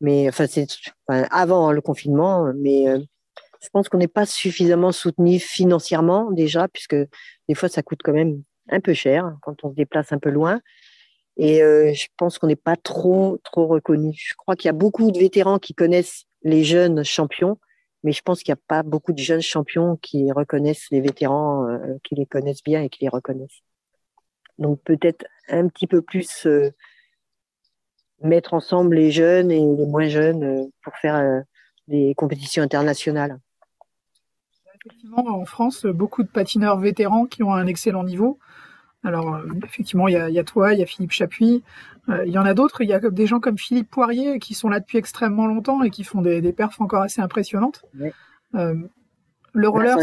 Mais 0.00 0.28
enfin 0.28 0.46
c'est 0.46 0.66
avant 1.08 1.72
le 1.72 1.80
confinement, 1.80 2.52
mais 2.56 2.88
euh, 2.88 2.98
je 3.62 3.68
pense 3.72 3.88
qu'on 3.88 3.98
n'est 3.98 4.08
pas 4.08 4.26
suffisamment 4.26 4.92
soutenu 4.92 5.38
financièrement 5.38 6.30
déjà, 6.30 6.68
puisque 6.68 6.96
des 7.48 7.54
fois 7.54 7.68
ça 7.68 7.82
coûte 7.82 8.00
quand 8.04 8.12
même 8.12 8.42
un 8.70 8.80
peu 8.80 8.94
cher 8.94 9.36
quand 9.42 9.64
on 9.64 9.70
se 9.70 9.74
déplace 9.74 10.12
un 10.12 10.18
peu 10.18 10.30
loin. 10.30 10.60
Et 11.38 11.58
je 11.58 12.06
pense 12.16 12.38
qu'on 12.38 12.46
n'est 12.46 12.56
pas 12.56 12.76
trop 12.76 13.38
trop 13.44 13.66
reconnu. 13.66 14.12
Je 14.16 14.34
crois 14.36 14.56
qu'il 14.56 14.66
y 14.66 14.70
a 14.70 14.72
beaucoup 14.72 15.10
de 15.10 15.18
vétérans 15.18 15.58
qui 15.58 15.74
connaissent 15.74 16.24
les 16.42 16.64
jeunes 16.64 17.04
champions, 17.04 17.58
mais 18.04 18.12
je 18.12 18.22
pense 18.22 18.42
qu'il 18.42 18.52
n'y 18.52 18.58
a 18.58 18.62
pas 18.68 18.82
beaucoup 18.82 19.12
de 19.12 19.18
jeunes 19.18 19.42
champions 19.42 19.96
qui 19.96 20.32
reconnaissent 20.32 20.86
les 20.90 21.00
vétérans, 21.02 21.66
qui 22.04 22.14
les 22.14 22.26
connaissent 22.26 22.62
bien 22.62 22.82
et 22.82 22.88
qui 22.88 23.02
les 23.02 23.10
reconnaissent. 23.10 23.62
Donc 24.58 24.80
peut-être 24.84 25.26
un 25.48 25.68
petit 25.68 25.86
peu 25.86 26.02
plus 26.02 26.46
euh, 26.46 26.70
mettre 28.22 28.54
ensemble 28.54 28.96
les 28.96 29.10
jeunes 29.10 29.50
et 29.50 29.60
les 29.60 29.86
moins 29.86 30.08
jeunes 30.08 30.44
euh, 30.44 30.64
pour 30.82 30.94
faire 30.96 31.16
euh, 31.16 31.40
des 31.88 32.14
compétitions 32.16 32.62
internationales. 32.62 33.38
effectivement, 34.76 35.24
en 35.26 35.44
France, 35.44 35.86
beaucoup 35.86 36.22
de 36.22 36.28
patineurs 36.28 36.78
vétérans 36.78 37.26
qui 37.26 37.42
ont 37.42 37.52
un 37.52 37.66
excellent 37.66 38.04
niveau. 38.04 38.38
Alors, 39.04 39.40
effectivement, 39.64 40.08
il 40.08 40.14
y 40.14 40.38
a, 40.38 40.44
toi, 40.44 40.72
il 40.72 40.80
y 40.80 40.82
a 40.82 40.86
Philippe 40.86 41.12
Chapuis, 41.12 41.62
il 42.08 42.32
y 42.32 42.38
en 42.38 42.44
a 42.44 42.54
d'autres. 42.54 42.80
Il 42.80 42.88
y 42.88 42.92
a 42.92 42.98
des 42.98 43.26
gens 43.28 43.38
comme 43.38 43.56
Philippe 43.56 43.88
Poirier 43.88 44.40
qui 44.40 44.52
sont 44.54 44.68
là 44.68 44.80
depuis 44.80 44.98
extrêmement 44.98 45.46
longtemps 45.46 45.84
et 45.84 45.90
qui 45.90 46.02
font 46.02 46.22
des, 46.22 46.40
des 46.40 46.52
perfs 46.52 46.80
encore 46.80 47.02
assez 47.02 47.20
impressionnantes. 47.20 47.84
le 48.52 49.68
roller, 49.68 49.96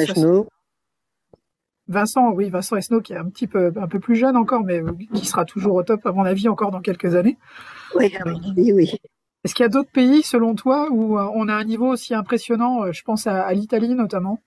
Vincent, 1.88 2.32
oui, 2.32 2.50
Vincent 2.50 2.78
Esno, 2.78 3.02
qui 3.02 3.14
est 3.14 3.18
un 3.18 3.30
petit 3.30 3.48
peu, 3.48 3.74
un 3.76 3.88
peu 3.88 4.00
plus 4.00 4.16
jeune 4.16 4.38
encore, 4.38 4.64
mais 4.64 4.82
qui 5.14 5.26
sera 5.26 5.44
toujours 5.44 5.76
au 5.76 5.84
top, 5.84 6.06
à 6.06 6.12
mon 6.12 6.24
avis, 6.24 6.48
encore 6.48 6.72
dans 6.72 6.82
quelques 6.82 7.16
années. 7.16 7.38
Oui, 7.96 8.14
oui, 8.56 8.92
Est-ce 9.44 9.54
qu'il 9.54 9.64
y 9.64 9.66
a 9.66 9.70
d'autres 9.70 9.92
pays, 9.92 10.24
selon 10.24 10.56
toi, 10.56 10.90
où 10.92 11.18
euh, 11.18 11.30
on 11.36 11.50
a 11.50 11.54
un 11.54 11.64
niveau 11.66 11.88
aussi 11.88 12.14
impressionnant 12.14 12.84
euh, 12.84 12.92
Je 12.94 13.04
pense 13.04 13.28
à, 13.28 13.52
l'Italie, 13.54 13.96
notamment? 13.96 14.40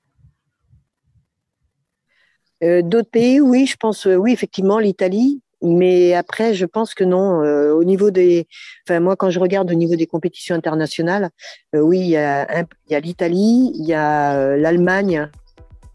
Euh, 2.64 2.80
d'autres 2.80 3.10
pays, 3.10 3.38
oui, 3.40 3.66
je 3.66 3.76
pense, 3.76 4.06
oui, 4.06 4.32
effectivement, 4.32 4.78
l'Italie. 4.78 5.42
Mais 5.62 6.14
après, 6.14 6.54
je 6.54 6.66
pense 6.66 6.94
que 6.94 7.02
non. 7.02 7.40
au 7.72 7.82
niveau 7.82 8.10
des, 8.10 8.46
enfin 8.86 9.00
moi, 9.00 9.16
quand 9.16 9.30
je 9.30 9.40
regarde 9.40 9.70
au 9.70 9.74
niveau 9.74 9.96
des 9.96 10.06
compétitions 10.06 10.54
internationales, 10.54 11.30
oui, 11.72 12.00
il 12.00 12.08
y 12.10 12.16
a 12.16 13.00
l'Italie, 13.00 13.72
il 13.74 13.86
y 13.86 13.94
a 13.94 14.54
l'Allemagne, 14.56 15.30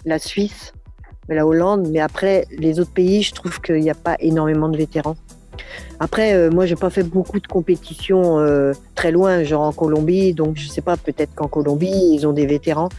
la 0.04 0.17
Suisse, 0.17 0.73
la 1.36 1.46
Hollande. 1.46 1.88
Mais 1.91 2.00
après, 2.00 2.46
les 2.52 2.80
autres 2.80 2.91
pays, 2.91 3.24
je 3.24 3.34
trouve 3.34 3.62
qu'il 3.62 3.80
n'y 3.80 3.89
a 3.89 3.96
pas 3.96 4.15
énormément 4.20 4.70
de 4.70 4.78
vétérans. 4.78 5.15
Après, 6.00 6.34
euh, 6.34 6.50
moi, 6.50 6.65
j'ai 6.65 6.76
pas 6.76 6.89
fait 6.89 7.04
beaucoup 7.04 7.39
de 7.39 7.48
compétitions 7.48 8.39
euh, 8.39 8.74
très 8.96 9.12
loin, 9.12 9.44
genre 9.44 9.62
en 9.62 9.72
Colombie, 9.72 10.34
donc 10.34 10.58
je 10.58 10.67
sais 10.67 10.82
pas, 10.82 10.98
peut-être 10.98 11.34
qu'en 11.36 11.48
Colombie, 11.48 12.13
ils 12.13 12.26
ont 12.26 12.34
des 12.34 12.46
vétérans. 12.46 12.89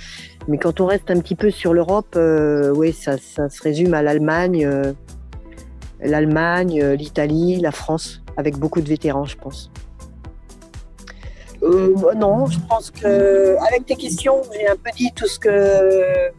Mais 0.49 0.59
quand 0.59 0.81
on 0.81 0.87
reste 0.87 1.11
un 1.11 1.19
petit 1.21 1.35
peu 1.35 1.51
sur 1.51 1.73
l'Europe, 1.75 2.15
euh, 2.17 2.71
oui, 2.71 2.93
ça, 2.93 3.17
se 3.19 3.63
résume 3.63 3.95
à 3.95 4.03
l'Allemagne, 4.03 4.69
l'Allemagne, 6.01 6.85
l'Italie, 6.93 7.61
la 7.61 7.73
France, 7.73 8.23
avec 8.37 8.57
beaucoup 8.57 8.81
de 8.81 8.89
vétérans, 8.89 9.25
je 9.25 9.37
pense. 9.37 9.71
non, 11.63 12.47
je 12.47 12.59
pense 12.69 12.91
que 12.91 13.57
avec 13.69 13.87
tes 13.87 13.97
questions, 13.97 14.43
j'ai 14.53 14.67
un 14.67 14.77
peu 14.77 14.91
dit 14.97 15.13
tout 15.15 15.29
ce 15.29 15.39
que 15.39 16.31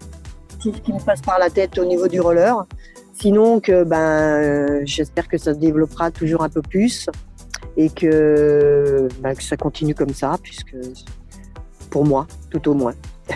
ce 0.72 0.80
qui 0.80 0.94
me 0.94 1.00
passe 1.00 1.22
par 1.22 1.40
la 1.40 1.50
tête 1.50 1.78
au 1.78 1.86
niveau 1.86 2.08
du 2.08 2.22
roller. 2.22 2.66
Sinon, 3.14 3.60
que 3.60 3.84
ben, 3.84 4.86
j'espère 4.86 5.28
que 5.28 5.38
ça 5.38 5.54
se 5.54 5.60
développera 5.60 6.12
toujours 6.12 6.44
un 6.44 6.50
peu 6.50 6.62
plus 6.62 7.08
et 7.78 7.90
que, 7.90 9.08
ben, 9.22 9.36
que 9.36 9.44
ça 9.44 9.58
continue 9.58 9.96
comme 9.96 10.14
ça, 10.14 10.38
puisque 10.42 10.76
pour 11.90 12.06
moi, 12.06 12.28
tout 12.50 12.68
au 12.70 12.74
moins. 12.74 12.94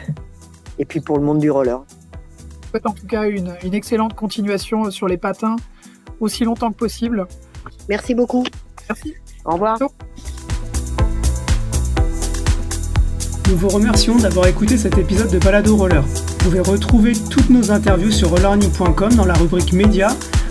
et 0.79 0.85
puis 0.85 0.99
pour 0.99 1.17
le 1.17 1.23
monde 1.23 1.39
du 1.39 1.51
roller. 1.51 1.79
En 2.85 2.93
tout 2.93 3.07
cas, 3.07 3.27
une, 3.27 3.55
une 3.63 3.73
excellente 3.73 4.13
continuation 4.13 4.91
sur 4.91 5.07
les 5.07 5.17
patins 5.17 5.55
aussi 6.19 6.43
longtemps 6.43 6.71
que 6.71 6.77
possible. 6.77 7.27
Merci 7.89 8.13
beaucoup. 8.13 8.43
Merci. 8.89 9.15
Au 9.45 9.53
revoir. 9.53 9.77
Nous 13.49 13.55
vous 13.55 13.69
remercions 13.69 14.17
d'avoir 14.17 14.47
écouté 14.47 14.77
cet 14.77 14.97
épisode 14.97 15.31
de 15.31 15.39
Balado 15.39 15.77
Roller. 15.77 16.01
Vous 16.01 16.35
pouvez 16.39 16.59
retrouver 16.59 17.13
toutes 17.13 17.49
nos 17.49 17.71
interviews 17.71 18.11
sur 18.11 18.29
rollerning.com 18.29 19.13
dans 19.13 19.25
la 19.25 19.35
rubrique 19.35 19.71
Média 19.71 20.09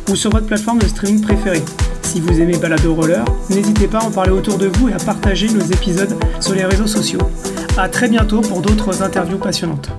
ou 0.09 0.17
sur 0.17 0.31
votre 0.31 0.47
plateforme 0.47 0.79
de 0.79 0.87
streaming 0.87 1.21
préférée. 1.21 1.63
Si 2.03 2.21
vous 2.21 2.41
aimez 2.41 2.57
Balado 2.57 2.95
Roller, 2.95 3.25
n'hésitez 3.51 3.87
pas 3.87 3.99
à 3.99 4.05
en 4.05 4.11
parler 4.11 4.31
autour 4.31 4.57
de 4.57 4.67
vous 4.67 4.89
et 4.89 4.95
à 4.95 4.99
partager 4.99 5.49
nos 5.51 5.65
épisodes 5.65 6.17
sur 6.41 6.55
les 6.55 6.65
réseaux 6.65 6.87
sociaux. 6.87 7.21
A 7.77 7.91
très 7.91 8.09
bientôt 8.09 8.41
pour 8.41 8.63
d'autres 8.63 9.03
interviews 9.03 9.39
passionnantes. 9.39 9.91